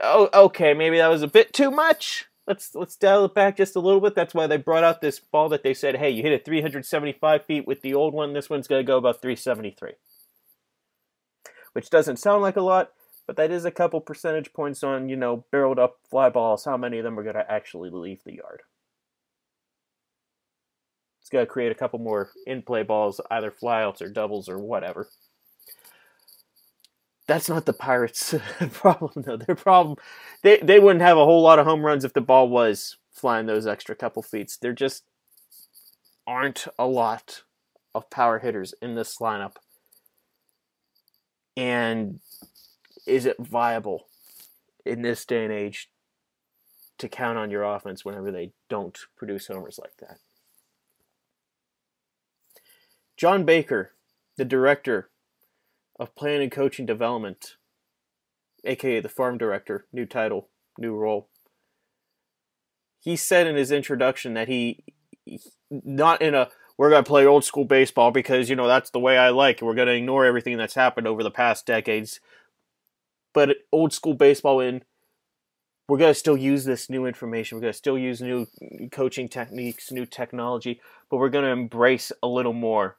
Oh, 0.01 0.29
okay, 0.33 0.73
maybe 0.73 0.97
that 0.97 1.09
was 1.09 1.21
a 1.21 1.27
bit 1.27 1.53
too 1.53 1.71
much 1.71 2.27
let's 2.47 2.75
let's 2.75 2.95
dial 2.95 3.25
it 3.25 3.33
back 3.33 3.57
just 3.57 3.75
a 3.75 3.79
little 3.79 4.01
bit. 4.01 4.15
That's 4.15 4.33
why 4.33 4.47
they 4.47 4.57
brought 4.57 4.83
out 4.83 5.01
this 5.01 5.19
ball 5.19 5.49
that 5.49 5.63
they 5.63 5.73
said, 5.73 5.97
hey, 5.97 6.09
you 6.09 6.23
hit 6.23 6.31
it 6.31 6.45
375 6.45 7.45
feet 7.45 7.67
with 7.67 7.81
the 7.81 7.93
old 7.93 8.13
one. 8.13 8.33
This 8.33 8.49
one's 8.49 8.67
going 8.67 8.83
to 8.83 8.87
go 8.87 8.97
about 8.97 9.21
373, 9.21 9.91
which 11.73 11.89
doesn't 11.89 12.17
sound 12.17 12.41
like 12.41 12.55
a 12.55 12.61
lot, 12.61 12.91
but 13.27 13.35
that 13.37 13.51
is 13.51 13.65
a 13.65 13.71
couple 13.71 14.01
percentage 14.01 14.53
points 14.53 14.83
on 14.83 15.09
you 15.09 15.15
know 15.15 15.45
barreled 15.51 15.79
up 15.79 15.99
fly 16.09 16.29
balls. 16.29 16.65
How 16.65 16.77
many 16.77 16.97
of 16.97 17.03
them 17.03 17.17
are 17.19 17.23
going 17.23 17.35
to 17.35 17.51
actually 17.51 17.89
leave 17.89 18.23
the 18.25 18.35
yard? 18.35 18.61
It's 21.21 21.29
going 21.29 21.45
to 21.45 21.51
create 21.51 21.71
a 21.71 21.75
couple 21.75 21.99
more 21.99 22.31
in 22.47 22.63
play 22.63 22.83
balls, 22.83 23.21
either 23.29 23.51
flyouts 23.51 24.01
or 24.01 24.09
doubles 24.09 24.49
or 24.49 24.57
whatever 24.57 25.07
that's 27.31 27.47
not 27.47 27.65
the 27.65 27.71
Pirates' 27.71 28.35
problem 28.73 29.23
though. 29.23 29.37
Their 29.37 29.55
problem 29.55 29.97
they 30.41 30.57
they 30.57 30.79
wouldn't 30.79 31.01
have 31.01 31.17
a 31.17 31.23
whole 31.23 31.41
lot 31.41 31.59
of 31.59 31.65
home 31.65 31.85
runs 31.85 32.03
if 32.03 32.11
the 32.11 32.19
ball 32.19 32.49
was 32.49 32.97
flying 33.09 33.45
those 33.45 33.65
extra 33.65 33.95
couple 33.95 34.21
feet. 34.21 34.51
There 34.61 34.73
just 34.73 35.05
aren't 36.27 36.67
a 36.77 36.85
lot 36.85 37.43
of 37.95 38.09
power 38.09 38.39
hitters 38.39 38.73
in 38.81 38.95
this 38.95 39.17
lineup. 39.19 39.55
And 41.55 42.19
is 43.07 43.25
it 43.25 43.37
viable 43.39 44.07
in 44.85 45.01
this 45.01 45.25
day 45.25 45.45
and 45.45 45.53
age 45.53 45.89
to 46.97 47.07
count 47.07 47.37
on 47.37 47.49
your 47.49 47.63
offense 47.63 48.03
whenever 48.03 48.29
they 48.29 48.51
don't 48.69 48.97
produce 49.15 49.47
homers 49.47 49.79
like 49.81 49.95
that? 49.99 50.17
John 53.15 53.45
Baker, 53.45 53.93
the 54.35 54.45
director 54.45 55.10
of 56.01 56.15
Planning 56.15 56.41
and 56.41 56.51
Coaching 56.51 56.87
Development, 56.87 57.57
aka 58.65 58.99
the 58.99 59.07
Farm 59.07 59.37
Director, 59.37 59.85
new 59.93 60.07
title, 60.07 60.49
new 60.79 60.95
role. 60.95 61.29
He 62.99 63.15
said 63.15 63.45
in 63.45 63.55
his 63.55 63.71
introduction 63.71 64.33
that 64.33 64.47
he, 64.47 64.83
not 65.69 66.23
in 66.23 66.33
a 66.33 66.49
we're 66.75 66.89
going 66.89 67.03
to 67.03 67.07
play 67.07 67.27
old 67.27 67.43
school 67.43 67.65
baseball 67.65 68.09
because 68.09 68.49
you 68.49 68.55
know 68.55 68.67
that's 68.67 68.89
the 68.89 68.99
way 68.99 69.15
I 69.15 69.29
like. 69.29 69.61
We're 69.61 69.75
going 69.75 69.89
to 69.89 69.93
ignore 69.93 70.25
everything 70.25 70.57
that's 70.57 70.73
happened 70.73 71.05
over 71.05 71.21
the 71.21 71.29
past 71.29 71.67
decades. 71.67 72.19
But 73.31 73.57
old 73.71 73.93
school 73.93 74.15
baseball 74.15 74.59
in 74.59 74.81
we're 75.87 75.99
going 75.99 76.13
to 76.13 76.19
still 76.19 76.37
use 76.37 76.65
this 76.65 76.89
new 76.89 77.05
information. 77.05 77.57
We're 77.57 77.63
going 77.63 77.73
to 77.73 77.77
still 77.77 77.97
use 77.97 78.21
new 78.21 78.47
coaching 78.91 79.29
techniques, 79.29 79.91
new 79.91 80.07
technology, 80.07 80.81
but 81.11 81.17
we're 81.17 81.29
going 81.29 81.45
to 81.45 81.51
embrace 81.51 82.11
a 82.23 82.27
little 82.27 82.53
more 82.53 82.97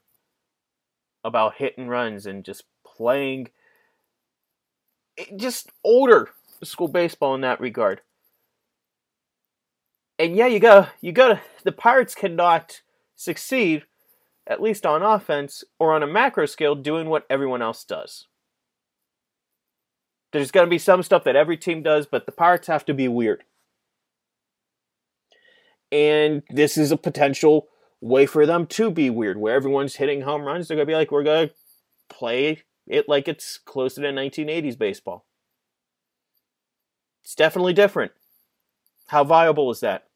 about 1.25 1.57
hit 1.57 1.77
and 1.77 1.91
runs 1.91 2.27
and 2.27 2.45
just 2.45 2.65
playing 2.97 3.51
eh, 5.19 5.25
just 5.37 5.71
older 5.85 6.31
school 6.63 6.89
baseball 6.89 7.35
in 7.35 7.41
that 7.43 7.61
regard. 7.61 8.01
And 10.19 10.37
yeah, 10.37 10.47
you 10.47 10.61
go, 10.61 10.87
you 11.01 11.13
got 11.13 11.41
the 11.65 11.73
Pirates 11.73 12.15
cannot 12.15 12.83
succeed 13.17 13.85
at 14.47 14.61
least 14.61 14.85
on 14.85 15.03
offense 15.03 15.65
or 15.79 15.93
on 15.95 16.03
a 16.03 16.07
macro 16.07 16.47
scale 16.47 16.75
doing 16.75 17.09
what 17.09 17.27
everyone 17.31 17.63
else 17.63 17.85
does. 17.85 18.27
There's 20.33 20.51
going 20.51 20.67
to 20.67 20.71
be 20.71 20.79
some 20.79 21.03
stuff 21.03 21.25
that 21.25 21.37
every 21.37 21.57
team 21.57 21.83
does, 21.83 22.07
but 22.07 22.27
the 22.27 22.33
Pirates 22.33 22.67
have 22.67 22.85
to 22.87 22.95
be 22.95 23.07
weird. 23.07 23.45
And 25.91 26.43
this 26.49 26.79
is 26.79 26.91
a 26.91 26.97
potential 26.97 27.69
way 28.01 28.25
for 28.27 28.47
them 28.47 28.67
to 28.67 28.91
be 28.91 29.11
weird, 29.11 29.37
where 29.37 29.55
everyone's 29.55 29.97
hitting 29.97 30.23
home 30.23 30.43
runs. 30.43 30.67
They're 30.67 30.77
going 30.77 30.87
to 30.87 30.91
be 30.91 30.97
like, 30.97 31.11
we're 31.11 31.23
going 31.23 31.49
to 31.49 31.55
play 32.09 32.63
it 32.93 33.09
like 33.09 33.27
it's 33.27 33.59
closer 33.59 34.03
to 34.03 34.09
1980s 34.09 34.79
baseball. 34.79 35.25
It's 37.25 37.35
definitely 37.35 37.73
different. 37.73 38.13
How 39.07 39.25
viable 39.25 39.71
is 39.71 39.81
that? 39.81 40.09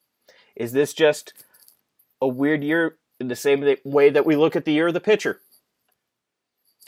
Is 0.55 0.73
this 0.73 0.93
just 0.93 1.33
a 2.21 2.29
weird 2.29 2.63
year 2.63 2.99
in 3.19 3.29
the 3.29 3.37
same 3.37 3.65
way 3.85 4.11
that 4.11 4.27
we 4.27 4.37
look 4.37 4.55
at 4.57 4.67
the 4.67 4.73
year 4.73 4.89
of 4.89 4.95
the 4.95 5.01
pitcher? 5.01 5.41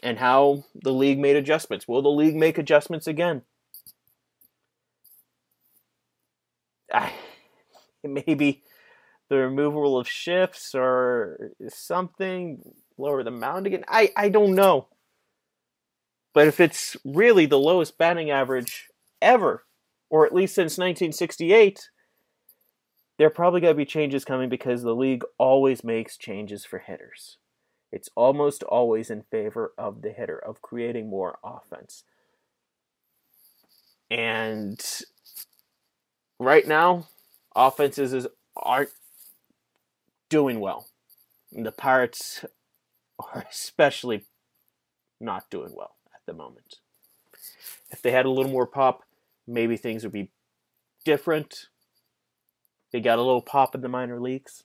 And 0.03 0.19
how 0.19 0.65
the 0.75 0.93
league 0.93 1.19
made 1.19 1.37
adjustments. 1.37 1.89
Will 1.89 2.03
the 2.03 2.09
league 2.09 2.37
make 2.37 2.59
adjustments 2.59 3.07
again? 3.07 3.43
I, 6.93 7.13
maybe 8.05 8.63
the 9.31 9.37
removal 9.37 9.99
of 9.99 10.07
shifts 10.07 10.75
or 10.75 11.53
something, 11.69 12.63
lower 12.99 13.23
the 13.23 13.31
mound 13.31 13.67
again. 13.67 13.85
I, 13.89 14.13
I 14.17 14.29
don't 14.29 14.55
know. 14.55 14.89
But 16.35 16.47
if 16.47 16.61
it's 16.61 16.97
really 17.05 17.47
the 17.47 17.59
lowest 17.59 17.99
batting 17.99 18.31
average 18.31 18.89
ever, 19.21 19.65
or 20.11 20.27
at 20.27 20.35
least 20.35 20.55
since 20.55 20.79
1968, 20.79 21.89
there 23.17 23.27
are 23.27 23.31
probably 23.31 23.61
going 23.61 23.75
to 23.75 23.77
be 23.77 23.85
changes 23.85 24.25
coming 24.25 24.49
because 24.49 24.83
the 24.83 24.95
league 24.95 25.25
always 25.39 25.83
makes 25.83 26.17
changes 26.17 26.65
for 26.65 26.79
hitters. 26.79 27.39
It's 27.91 28.11
almost 28.15 28.63
always 28.63 29.11
in 29.11 29.23
favor 29.23 29.73
of 29.77 30.03
the 30.03 30.11
hitter, 30.11 30.39
of 30.39 30.63
creating 30.63 31.09
more 31.09 31.39
offense. 31.43 32.05
And 34.11 34.81
right 36.39 36.67
now, 36.67 37.09
offenses 37.57 38.27
aren't 38.57 38.91
doing 40.29 40.61
well. 40.61 40.87
the 41.51 41.73
Pirates 41.73 42.45
are 43.19 43.45
especially 43.51 44.25
not 45.21 45.51
doing 45.51 45.73
well 45.75 45.98
the 46.29 46.35
moment. 46.35 46.77
If 47.91 48.01
they 48.03 48.13
had 48.13 48.27
a 48.27 48.31
little 48.31 48.53
more 48.53 48.67
pop, 48.67 49.03
maybe 49.47 49.77
things 49.77 50.05
would 50.05 50.13
be 50.13 50.31
different. 51.05 51.67
They 52.93 53.01
got 53.01 53.19
a 53.19 53.23
little 53.23 53.43
pop 53.43 53.75
in 53.75 53.81
the 53.81 53.89
minor 53.89 54.21
leagues. 54.21 54.63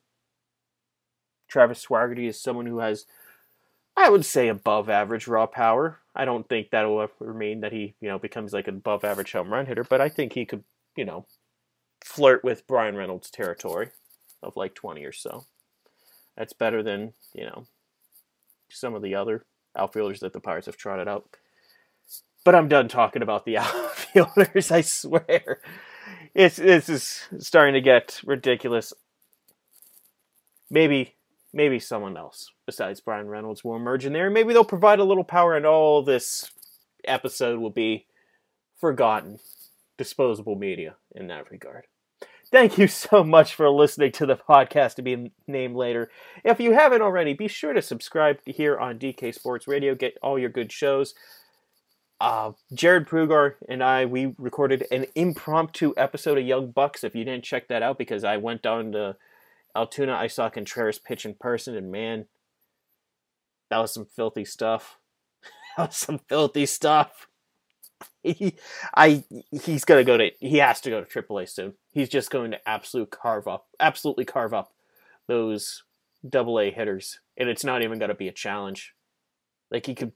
Travis 1.47 1.86
Swaggerty 1.86 2.28
is 2.28 2.39
someone 2.39 2.65
who 2.65 2.80
has, 2.80 3.06
I 3.95 4.10
would 4.10 4.26
say, 4.26 4.47
above 4.47 4.89
average 4.89 5.28
raw 5.28 5.45
power. 5.45 5.99
I 6.15 6.26
don't 6.26 6.47
think 6.47 6.69
that 6.69 6.84
will 6.84 7.02
ever 7.02 7.34
mean 7.34 7.62
that 7.62 7.71
he, 7.71 7.95
you 7.99 8.10
know, 8.10 8.19
becomes 8.19 8.54
like 8.54 8.67
an 8.67 8.78
above 8.78 9.04
average 9.04 9.32
home 9.32 9.52
run 9.52 9.65
hitter, 9.65 9.84
but 9.84 10.02
I 10.02 10.10
think 10.10 10.34
he 10.34 10.45
could, 10.45 10.63
you 10.95 11.06
know, 11.06 11.26
flirt 12.04 12.43
with 12.43 12.67
Bryan 12.67 12.95
Reynolds' 12.95 13.30
territory 13.30 13.89
of 14.41 14.56
like 14.56 14.76
20 14.76 15.04
or 15.06 15.12
so. 15.12 15.45
That's 16.38 16.54
better 16.54 16.84
than, 16.84 17.13
you 17.34 17.45
know, 17.45 17.65
some 18.69 18.95
of 18.95 19.02
the 19.02 19.15
other 19.15 19.45
outfielders 19.76 20.19
that 20.19 20.34
the 20.34 20.39
Pirates 20.39 20.65
have 20.65 20.78
trotted 20.78 21.08
out. 21.08 21.26
But 22.43 22.56
I'm 22.56 22.67
done 22.67 22.88
talking 22.88 23.21
about 23.21 23.45
the 23.45 23.58
outfielders, 23.60 24.71
I 24.71 24.82
swear. 24.82 25.60
It's 26.34 26.58
this 26.58 26.89
is 26.89 27.21
starting 27.39 27.73
to 27.75 27.82
get 27.82 28.19
ridiculous. 28.25 28.93
Maybe 30.69 31.15
maybe 31.53 31.79
someone 31.79 32.17
else 32.17 32.49
besides 32.65 32.99
Bryan 32.99 33.27
Reynolds 33.27 33.63
will 33.63 33.75
emerge 33.75 34.06
in 34.06 34.13
there. 34.13 34.29
Maybe 34.29 34.53
they'll 34.53 34.63
provide 34.63 34.99
a 34.99 35.03
little 35.03 35.23
power 35.23 35.56
and 35.56 35.65
all 35.65 36.01
this 36.01 36.51
episode 37.06 37.60
will 37.60 37.69
be 37.69 38.08
forgotten. 38.79 39.39
Disposable 39.95 40.56
media 40.56 40.95
in 41.15 41.27
that 41.27 41.51
regard. 41.51 41.86
Thank 42.51 42.77
you 42.77 42.88
so 42.88 43.23
much 43.23 43.56
for 43.56 43.69
listening 43.69 44.12
to 44.13 44.25
the 44.25 44.36
podcast 44.36 44.95
to 44.95 45.01
be 45.01 45.32
named 45.47 45.75
later. 45.75 46.10
If 46.43 46.60
you 46.60 46.73
haven't 46.73 47.01
already, 47.01 47.34
be 47.34 47.47
sure 47.47 47.73
to 47.73 47.82
subscribe 47.82 48.38
here 48.45 48.77
on 48.77 48.99
DK 48.99 49.34
Sports 49.34 49.67
Radio. 49.67 49.95
Get 49.95 50.17
all 50.21 50.38
your 50.38 50.49
good 50.49 50.71
shows. 50.71 51.13
Uh, 52.19 52.54
Jared 52.73 53.08
Prugar 53.08 53.56
and 53.67 53.84
I, 53.84 54.06
we 54.06 54.34
recorded 54.38 54.86
an 54.91 55.08
impromptu 55.15 55.93
episode 55.97 56.38
of 56.38 56.45
Young 56.45 56.71
Bucks. 56.71 57.04
If 57.04 57.15
you 57.15 57.26
didn't 57.26 57.43
check 57.43 57.67
that 57.67 57.84
out, 57.84 57.97
because 57.97 58.23
I 58.23 58.38
went 58.38 58.62
down 58.62 58.93
to 58.93 59.17
Altoona, 59.76 60.13
I 60.13 60.28
saw 60.28 60.49
Contreras 60.49 60.99
pitch 60.99 61.26
in 61.26 61.34
person, 61.34 61.76
and 61.76 61.91
man, 61.91 62.26
that 63.69 63.80
was 63.80 63.93
some 63.93 64.06
filthy 64.06 64.45
stuff. 64.45 64.99
that 65.78 65.89
was 65.89 65.97
some 65.97 66.19
filthy 66.30 66.65
stuff. 66.65 67.28
He, 68.21 68.56
I, 68.95 69.23
he's 69.52 69.84
gonna 69.84 70.06
go 70.06 70.17
to. 70.17 70.32
He 70.39 70.58
has 70.58 70.80
to 70.82 70.89
go 70.89 71.04
to 71.04 71.21
AAA 71.21 71.49
soon. 71.49 71.73
He's 71.91 72.08
just 72.08 72.32
going 72.32 72.52
to 72.52 72.69
absolute 72.69 73.12
carve 73.12 73.49
up, 73.49 73.67
absolutely 73.82 74.23
carve 74.23 74.54
up 74.54 74.73
those 75.28 75.84
double 76.28 76.60
A 76.60 76.71
hitters, 76.71 77.19
and 77.38 77.49
it's 77.49 77.65
not 77.65 77.82
even 77.82 77.99
gonna 77.99 78.15
be 78.15 78.30
a 78.30 78.34
challenge. 78.34 78.93
Like 79.71 79.86
he 79.86 79.95
could, 79.95 80.13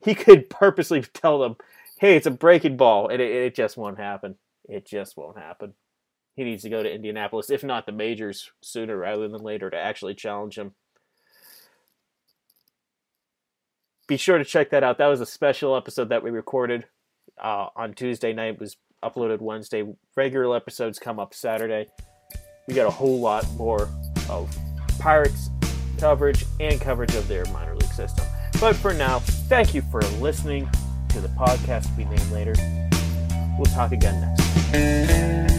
he 0.00 0.14
could 0.14 0.50
purposely 0.50 1.02
tell 1.14 1.38
them, 1.38 1.56
"Hey, 1.98 2.16
it's 2.16 2.26
a 2.26 2.30
breaking 2.30 2.76
ball," 2.76 3.08
and 3.08 3.20
it, 3.20 3.30
it 3.30 3.54
just 3.54 3.76
won't 3.76 3.98
happen. 3.98 4.36
It 4.68 4.86
just 4.86 5.16
won't 5.16 5.38
happen. 5.38 5.74
He 6.36 6.44
needs 6.44 6.62
to 6.62 6.70
go 6.70 6.82
to 6.82 6.92
Indianapolis, 6.92 7.50
if 7.50 7.62
not 7.62 7.86
the 7.86 7.92
majors, 7.92 8.50
sooner 8.60 8.96
rather 8.96 9.28
than 9.28 9.42
later 9.42 9.70
to 9.70 9.76
actually 9.76 10.14
challenge 10.14 10.58
him. 10.58 10.74
Be 14.06 14.16
sure 14.16 14.38
to 14.38 14.44
check 14.44 14.70
that 14.70 14.82
out. 14.82 14.98
That 14.98 15.06
was 15.06 15.20
a 15.20 15.26
special 15.26 15.76
episode 15.76 16.08
that 16.08 16.22
we 16.22 16.30
recorded 16.30 16.86
uh, 17.42 17.68
on 17.76 17.94
Tuesday 17.94 18.32
night. 18.32 18.54
It 18.54 18.60
was 18.60 18.76
uploaded 19.02 19.40
Wednesday. 19.40 19.84
Regular 20.16 20.56
episodes 20.56 20.98
come 20.98 21.20
up 21.20 21.34
Saturday. 21.34 21.88
We 22.66 22.74
got 22.74 22.86
a 22.86 22.90
whole 22.90 23.20
lot 23.20 23.46
more 23.54 23.88
of 24.28 24.54
Pirates 24.98 25.50
coverage 25.98 26.44
and 26.60 26.80
coverage 26.80 27.14
of 27.14 27.28
their 27.28 27.44
minor 27.46 27.76
league 27.76 27.92
system. 27.92 28.26
But 28.60 28.76
for 28.76 28.94
now, 28.94 29.18
thank 29.18 29.74
you 29.74 29.82
for 29.82 30.00
listening 30.20 30.68
to 31.10 31.20
the 31.20 31.28
podcast 31.28 31.84
to 31.86 31.92
be 31.92 32.04
named 32.04 32.30
later. 32.30 32.54
We'll 33.58 33.66
talk 33.66 33.92
again 33.92 34.20
next. 34.20 35.53